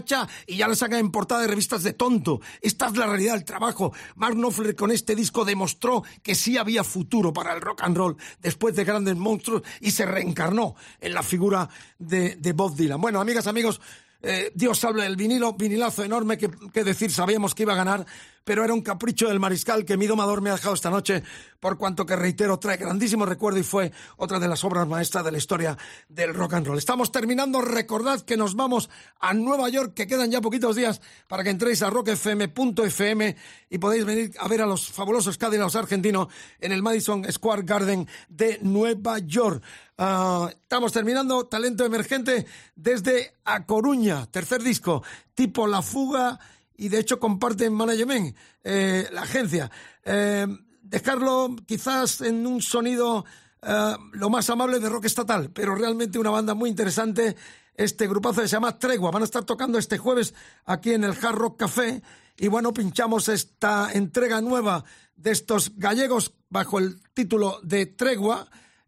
y 0.45 0.57
ya 0.57 0.67
la 0.67 0.75
sacan 0.75 0.99
en 0.99 1.11
portada 1.11 1.41
de 1.41 1.47
revistas 1.47 1.83
de 1.83 1.93
tonto. 1.93 2.41
Esta 2.61 2.87
es 2.87 2.97
la 2.97 3.07
realidad 3.07 3.33
del 3.33 3.45
trabajo. 3.45 3.93
Mark 4.15 4.35
Knopfler 4.35 4.75
con 4.75 4.91
este 4.91 5.15
disco 5.15 5.45
demostró 5.45 6.03
que 6.23 6.35
sí 6.35 6.57
había 6.57 6.83
futuro 6.83 7.33
para 7.33 7.53
el 7.53 7.61
rock 7.61 7.83
and 7.83 7.97
roll 7.97 8.17
después 8.41 8.75
de 8.75 8.83
grandes 8.83 9.15
monstruos 9.15 9.63
y 9.81 9.91
se 9.91 10.05
reencarnó 10.05 10.75
en 10.99 11.13
la 11.13 11.23
figura 11.23 11.69
de, 11.99 12.35
de 12.35 12.53
Bob 12.53 12.75
Dylan. 12.75 13.01
Bueno, 13.01 13.19
amigas, 13.19 13.47
amigos, 13.47 13.81
eh, 14.21 14.51
Dios 14.55 14.83
habla 14.83 15.03
del 15.03 15.15
vinilo, 15.15 15.53
vinilazo 15.53 16.03
enorme, 16.03 16.37
que, 16.37 16.49
que, 16.73 16.83
decir, 16.83 17.11
sabíamos 17.11 17.53
que 17.53 17.63
iba 17.63 17.73
a 17.73 17.77
ganar, 17.77 18.05
pero 18.47 18.63
era 18.63 18.73
un 18.73 18.79
capricho 18.79 19.27
del 19.27 19.41
mariscal 19.41 19.83
que 19.83 19.97
mi 19.97 20.07
domador 20.07 20.41
me 20.41 20.49
ha 20.49 20.53
dejado 20.53 20.73
esta 20.73 20.89
noche, 20.89 21.21
por 21.59 21.77
cuanto 21.77 22.05
que 22.05 22.15
reitero, 22.15 22.57
trae 22.57 22.77
grandísimo 22.77 23.25
recuerdo 23.25 23.59
y 23.59 23.63
fue 23.63 23.91
otra 24.15 24.39
de 24.39 24.47
las 24.47 24.63
obras 24.63 24.87
maestras 24.87 25.25
de 25.25 25.33
la 25.33 25.37
historia 25.37 25.77
del 26.07 26.33
rock 26.33 26.53
and 26.53 26.65
roll. 26.65 26.77
Estamos 26.77 27.11
terminando, 27.11 27.59
recordad 27.59 28.21
que 28.21 28.37
nos 28.37 28.55
vamos 28.55 28.89
a 29.19 29.33
Nueva 29.33 29.67
York, 29.67 29.93
que 29.93 30.07
quedan 30.07 30.31
ya 30.31 30.39
poquitos 30.39 30.77
días 30.77 31.01
para 31.27 31.43
que 31.43 31.49
entréis 31.49 31.81
a 31.81 31.89
rockfm.fm 31.89 33.35
y 33.69 33.77
podéis 33.79 34.05
venir 34.05 34.31
a 34.39 34.47
ver 34.47 34.61
a 34.61 34.65
los 34.65 34.87
fabulosos 34.93 35.37
Cadillacs 35.37 35.75
argentinos 35.75 36.29
en 36.61 36.71
el 36.71 36.81
Madison 36.81 37.29
Square 37.29 37.63
Garden 37.63 38.07
de 38.29 38.59
Nueva 38.61 39.19
York. 39.19 39.61
Uh, 39.97 40.47
estamos 40.47 40.93
terminando 40.93 41.47
Talento 41.47 41.83
Emergente 41.83 42.45
desde 42.77 43.33
A 43.43 43.65
Coruña, 43.65 44.25
tercer 44.27 44.63
disco, 44.63 45.03
tipo 45.35 45.67
La 45.67 45.81
Fuga, 45.81 46.39
y 46.77 46.89
de 46.89 46.99
hecho 46.99 47.19
comparten 47.19 47.73
management, 47.73 48.35
eh, 48.63 49.07
la 49.11 49.23
agencia. 49.23 49.69
Eh, 50.05 50.47
dejarlo 50.81 51.55
quizás 51.65 52.21
en 52.21 52.45
un 52.45 52.61
sonido 52.61 53.25
eh, 53.61 53.95
lo 54.13 54.29
más 54.29 54.49
amable 54.49 54.79
de 54.79 54.87
rock 54.87 55.05
estatal, 55.05 55.49
pero 55.51 55.75
realmente 55.75 56.19
una 56.19 56.29
banda 56.29 56.53
muy 56.53 56.69
interesante. 56.69 57.35
Este 57.73 58.07
grupazo 58.07 58.41
se 58.41 58.47
llama 58.47 58.77
Tregua. 58.79 59.11
Van 59.11 59.23
a 59.23 59.25
estar 59.25 59.43
tocando 59.43 59.77
este 59.77 59.97
jueves 59.97 60.33
aquí 60.65 60.93
en 60.93 61.03
el 61.03 61.11
Hard 61.11 61.35
Rock 61.35 61.59
Café. 61.59 62.01
Y 62.37 62.47
bueno, 62.47 62.73
pinchamos 62.73 63.29
esta 63.29 63.91
entrega 63.93 64.41
nueva 64.41 64.83
de 65.15 65.31
estos 65.31 65.75
gallegos 65.75 66.33
bajo 66.49 66.79
el 66.79 67.01
título 67.13 67.59
de 67.63 67.87
Tregua 67.87 68.47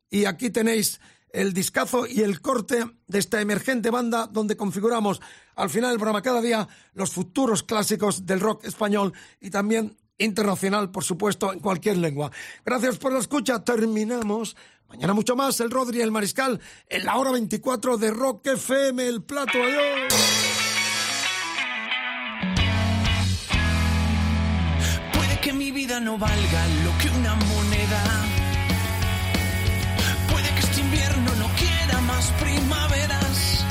y 0.10 0.26
aquí 0.26 0.50
tenéis 0.52 1.00
el 1.32 1.54
discazo 1.54 2.08
y 2.08 2.22
el 2.22 2.42
corte 2.42 2.86
de 3.08 3.20
esta 3.20 3.42
emergente 3.42 3.90
banda 3.90 4.28
donde 4.28 4.58
configuramos 4.58 5.22
al 5.56 5.70
final 5.70 5.92
del 5.92 6.00
programa 6.00 6.22
cada 6.22 6.42
día 6.42 6.68
los 6.94 7.12
futuros 7.12 7.64
clásicos 7.64 8.26
del 8.26 8.40
rock 8.40 8.66
español 8.66 9.14
y 9.40 9.50
también 9.50 9.98
internacional, 10.20 10.92
por 10.92 11.04
supuesto, 11.04 11.52
en 11.54 11.60
cualquier 11.60 11.98
lengua. 11.98 12.32
Gracias 12.66 12.98
por 12.98 13.14
la 13.14 13.20
escucha. 13.20 13.64
Terminamos. 13.64 14.56
Mañana 14.90 15.14
mucho 15.14 15.36
más, 15.36 15.60
el 15.60 15.72
Rodri 15.72 16.02
el 16.02 16.12
Mariscal 16.12 16.60
en 16.88 17.06
la 17.06 17.16
hora 17.18 17.32
24 17.32 17.98
de 17.98 18.12
Rock 18.12 18.48
FM, 18.48 19.08
el 19.08 19.24
plato. 19.24 19.58
Adiós. 19.62 20.14
Puede 25.14 25.40
que 25.42 25.54
mi 25.54 25.72
vida 25.72 26.00
no 26.00 26.18
valga 26.18 26.68
lo 26.84 26.98
que 26.98 27.10
una 27.12 27.36
moneda 27.36 28.39
no 31.08 31.48
quiera 31.56 32.02
más 32.02 32.26
primaveras. 32.40 33.66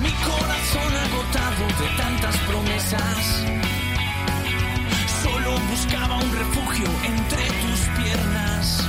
Mi 0.00 0.10
corazón 0.10 0.92
agotado 1.06 1.66
de 1.80 1.88
tantas 1.96 2.36
promesas. 2.48 3.44
Solo 5.22 5.58
buscaba 5.70 6.16
un 6.16 6.32
refugio 6.32 6.86
entre 7.04 7.42
tus 7.62 7.80
piernas. 7.98 8.88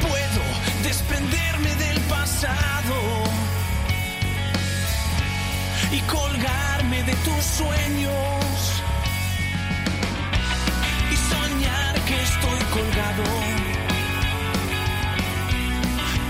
Puedo 0.00 0.42
desprenderme 0.82 1.74
del 1.76 2.00
pasado 2.02 2.99
sueños 7.44 8.82
y 11.10 11.16
soñar 11.32 11.94
que 12.06 12.16
estoy 12.22 12.60
colgado. 12.74 13.24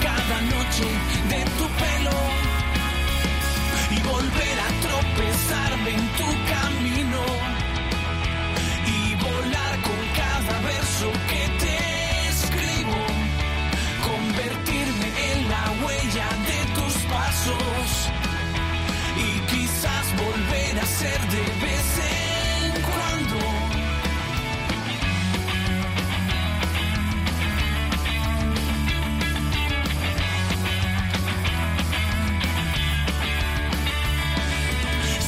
Cada 0.02 0.40
noche 0.54 0.86
de 1.32 1.40
tu 1.58 1.66
pelo 1.82 2.18
y 3.90 3.98
volver 4.12 4.56
a 4.60 4.70
tropezarme 4.86 5.90
en 5.90 6.08
tu 6.18 6.49
ser 20.86 21.20
de 21.28 21.44
vez 21.64 21.88
en 22.10 22.82
cuando. 22.82 23.38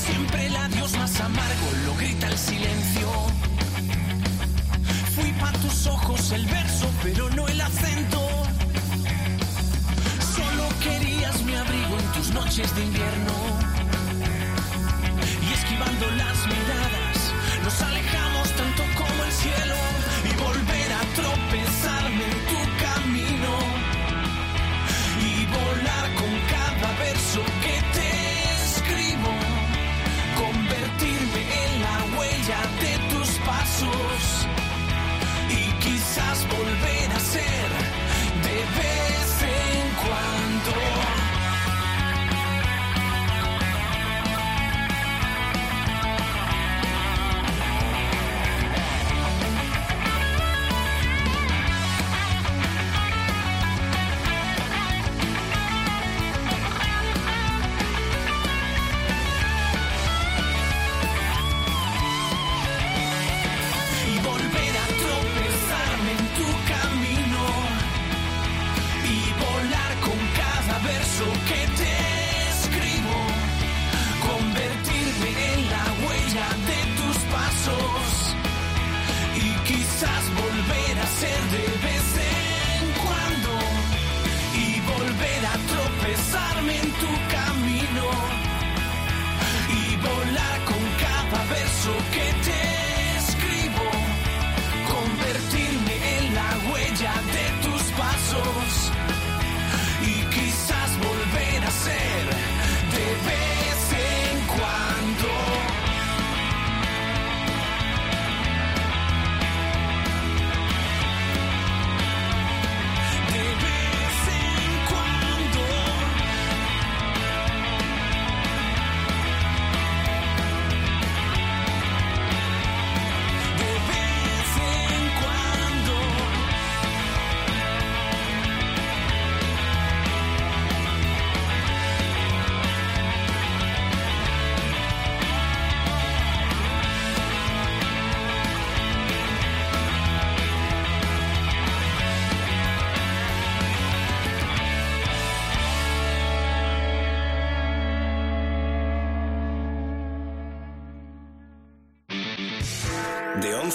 Siempre 0.04 0.46
el 0.46 0.56
adiós 0.56 0.96
más 0.98 1.20
amargo 1.20 1.66
lo 1.86 1.94
grita 1.96 2.28
el 2.28 2.38
silencio. 2.38 3.08
Fui 5.14 5.32
pa' 5.32 5.52
tus 5.52 5.86
ojos 5.86 6.32
el 6.32 6.46
verso, 6.46 6.90
pero 7.02 7.28
no 7.30 7.46
el 7.48 7.60
acento. 7.60 8.20
Solo 10.36 10.68
querías 10.80 11.42
mi 11.42 11.54
abrigo 11.54 11.98
en 11.98 12.12
tus 12.12 12.30
noches 12.30 12.74
de 12.74 12.84
invierno 12.84 13.81